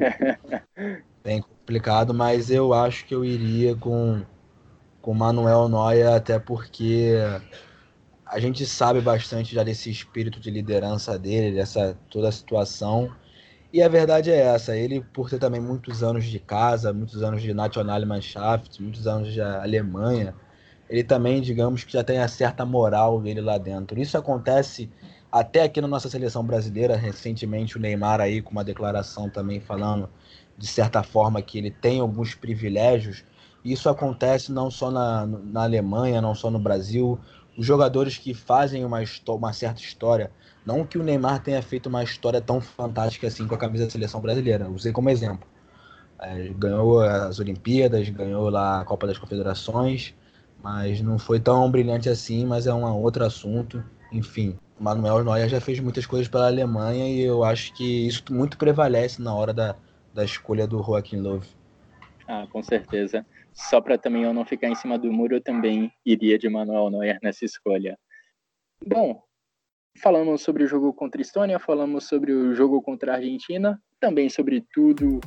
bem 1.23 1.41
complicado, 1.41 2.13
mas 2.13 2.51
eu 2.51 2.73
acho 2.73 3.05
que 3.05 3.15
eu 3.15 3.23
iria 3.23 3.73
com 3.73 4.21
com 5.01 5.13
Manuel 5.13 5.69
Neuer 5.69 6.13
até 6.13 6.37
porque 6.37 7.13
a 8.25 8.37
gente 8.37 8.65
sabe 8.65 8.99
bastante 8.99 9.55
já 9.55 9.63
desse 9.63 9.89
espírito 9.89 10.41
de 10.41 10.51
liderança 10.51 11.17
dele, 11.17 11.55
dessa 11.55 11.97
toda 12.09 12.27
a 12.27 12.31
situação. 12.33 13.09
E 13.71 13.81
a 13.81 13.87
verdade 13.87 14.29
é 14.29 14.37
essa, 14.37 14.75
ele 14.75 15.01
por 15.13 15.29
ter 15.29 15.39
também 15.39 15.61
muitos 15.61 16.03
anos 16.03 16.25
de 16.25 16.37
casa, 16.39 16.91
muitos 16.91 17.23
anos 17.23 17.41
de 17.41 17.53
Nationalmannschaft, 17.53 18.81
muitos 18.81 19.07
anos 19.07 19.31
de 19.31 19.41
Alemanha, 19.41 20.35
ele 20.89 21.03
também, 21.03 21.41
digamos 21.41 21.83
que 21.83 21.93
já 21.93 22.03
tem 22.03 22.19
a 22.19 22.27
certa 22.27 22.65
moral 22.65 23.21
dele 23.21 23.41
lá 23.41 23.57
dentro. 23.57 23.99
Isso 24.01 24.17
acontece 24.17 24.89
até 25.31 25.63
aqui 25.63 25.79
na 25.79 25.87
nossa 25.87 26.09
seleção 26.09 26.43
brasileira, 26.43 26.95
recentemente 26.95 27.77
o 27.77 27.79
Neymar 27.79 28.19
aí 28.19 28.41
com 28.41 28.51
uma 28.51 28.63
declaração 28.63 29.29
também 29.29 29.59
falando 29.59 30.09
de 30.57 30.67
certa 30.67 31.03
forma 31.03 31.41
que 31.41 31.57
ele 31.57 31.71
tem 31.71 31.99
alguns 31.99 32.35
privilégios. 32.35 33.23
Isso 33.63 33.89
acontece 33.89 34.51
não 34.51 34.71
só 34.71 34.89
na, 34.89 35.25
na 35.25 35.63
Alemanha, 35.63 36.21
não 36.21 36.33
só 36.33 36.49
no 36.49 36.59
Brasil, 36.59 37.19
os 37.57 37.65
jogadores 37.65 38.17
que 38.17 38.33
fazem 38.33 38.83
uma, 38.85 38.99
uma 39.27 39.53
certa 39.53 39.81
história. 39.81 40.31
Não 40.65 40.85
que 40.85 40.97
o 40.97 41.03
Neymar 41.03 41.41
tenha 41.43 41.61
feito 41.61 41.87
uma 41.87 42.03
história 42.03 42.41
tão 42.41 42.59
fantástica 42.59 43.27
assim 43.27 43.47
com 43.47 43.55
a 43.55 43.57
camisa 43.57 43.85
da 43.85 43.91
seleção 43.91 44.21
brasileira, 44.21 44.69
usei 44.69 44.91
como 44.91 45.09
exemplo. 45.09 45.47
É, 46.21 46.49
ganhou 46.49 47.01
as 47.01 47.39
Olimpíadas, 47.39 48.09
ganhou 48.09 48.49
lá 48.49 48.81
a 48.81 48.85
Copa 48.85 49.07
das 49.07 49.17
Confederações, 49.17 50.13
mas 50.61 51.01
não 51.01 51.17
foi 51.17 51.39
tão 51.39 51.69
brilhante 51.71 52.09
assim, 52.09 52.45
mas 52.45 52.67
é 52.67 52.73
um 52.73 52.83
outro 53.01 53.23
assunto. 53.23 53.83
Enfim, 54.11 54.57
Manuel 54.79 55.23
Neuer 55.23 55.49
já 55.49 55.59
fez 55.59 55.79
muitas 55.79 56.05
coisas 56.05 56.27
pela 56.27 56.47
Alemanha 56.47 57.07
e 57.09 57.21
eu 57.21 57.43
acho 57.43 57.73
que 57.73 58.07
isso 58.07 58.23
muito 58.31 58.57
prevalece 58.57 59.21
na 59.21 59.33
hora 59.33 59.53
da, 59.53 59.75
da 60.13 60.23
escolha 60.23 60.65
do 60.65 60.81
Joaquim 60.81 61.17
Löw. 61.17 61.41
Ah, 62.27 62.47
com 62.51 62.63
certeza 62.63 63.25
só 63.59 63.81
para 63.81 63.97
também 63.97 64.23
eu 64.23 64.33
não 64.33 64.45
ficar 64.45 64.69
em 64.69 64.75
cima 64.75 64.97
do 64.97 65.11
muro, 65.11 65.35
eu 65.35 65.41
também 65.41 65.91
iria 66.05 66.37
de 66.37 66.47
Manuel 66.49 66.89
Neuer 66.89 67.19
nessa 67.21 67.43
escolha. 67.43 67.97
Bom, 68.85 69.21
falamos 70.01 70.41
sobre 70.41 70.63
o 70.63 70.67
jogo 70.67 70.93
contra 70.93 71.19
a 71.19 71.23
Estônia, 71.23 71.59
falamos 71.59 72.05
sobre 72.05 72.31
o 72.31 72.55
jogo 72.55 72.81
contra 72.81 73.11
a 73.11 73.15
Argentina, 73.17 73.79
também 73.99 74.29
sobre 74.29 74.65
tudo 74.73 75.19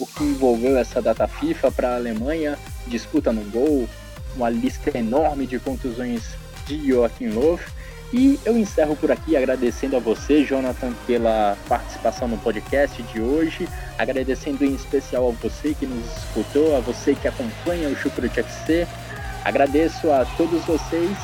o 0.00 0.06
que 0.06 0.24
envolveu 0.24 0.76
essa 0.76 1.00
data 1.00 1.28
FIFA 1.28 1.70
para 1.70 1.90
a 1.90 1.96
Alemanha, 1.96 2.58
disputa 2.88 3.32
no 3.32 3.48
gol, 3.50 3.88
uma 4.34 4.50
lista 4.50 4.96
enorme 4.96 5.46
de 5.46 5.60
contusões 5.60 6.36
de 6.66 6.84
Joachim 6.88 7.28
Löw. 7.28 7.58
E 8.12 8.40
eu 8.44 8.56
encerro 8.56 8.96
por 8.96 9.12
aqui 9.12 9.36
agradecendo 9.36 9.96
a 9.96 10.00
você, 10.00 10.42
Jonathan, 10.42 10.94
pela 11.06 11.56
participação 11.68 12.26
no 12.26 12.38
podcast 12.38 13.02
de 13.02 13.20
hoje, 13.20 13.68
agradecendo 13.98 14.64
em 14.64 14.74
especial 14.74 15.28
a 15.28 15.32
você 15.32 15.74
que 15.74 15.86
nos 15.86 16.06
escutou, 16.16 16.74
a 16.74 16.80
você 16.80 17.14
que 17.14 17.28
acompanha 17.28 17.88
o 17.88 17.96
Chucrute 17.96 18.40
FC. 18.40 18.86
Agradeço 19.44 20.10
a 20.10 20.24
todos 20.24 20.64
vocês 20.64 21.16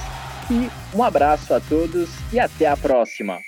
e 0.50 0.68
um 0.94 1.02
abraço 1.02 1.54
a 1.54 1.60
todos 1.60 2.10
e 2.32 2.38
até 2.38 2.66
a 2.66 2.76
próxima. 2.76 3.40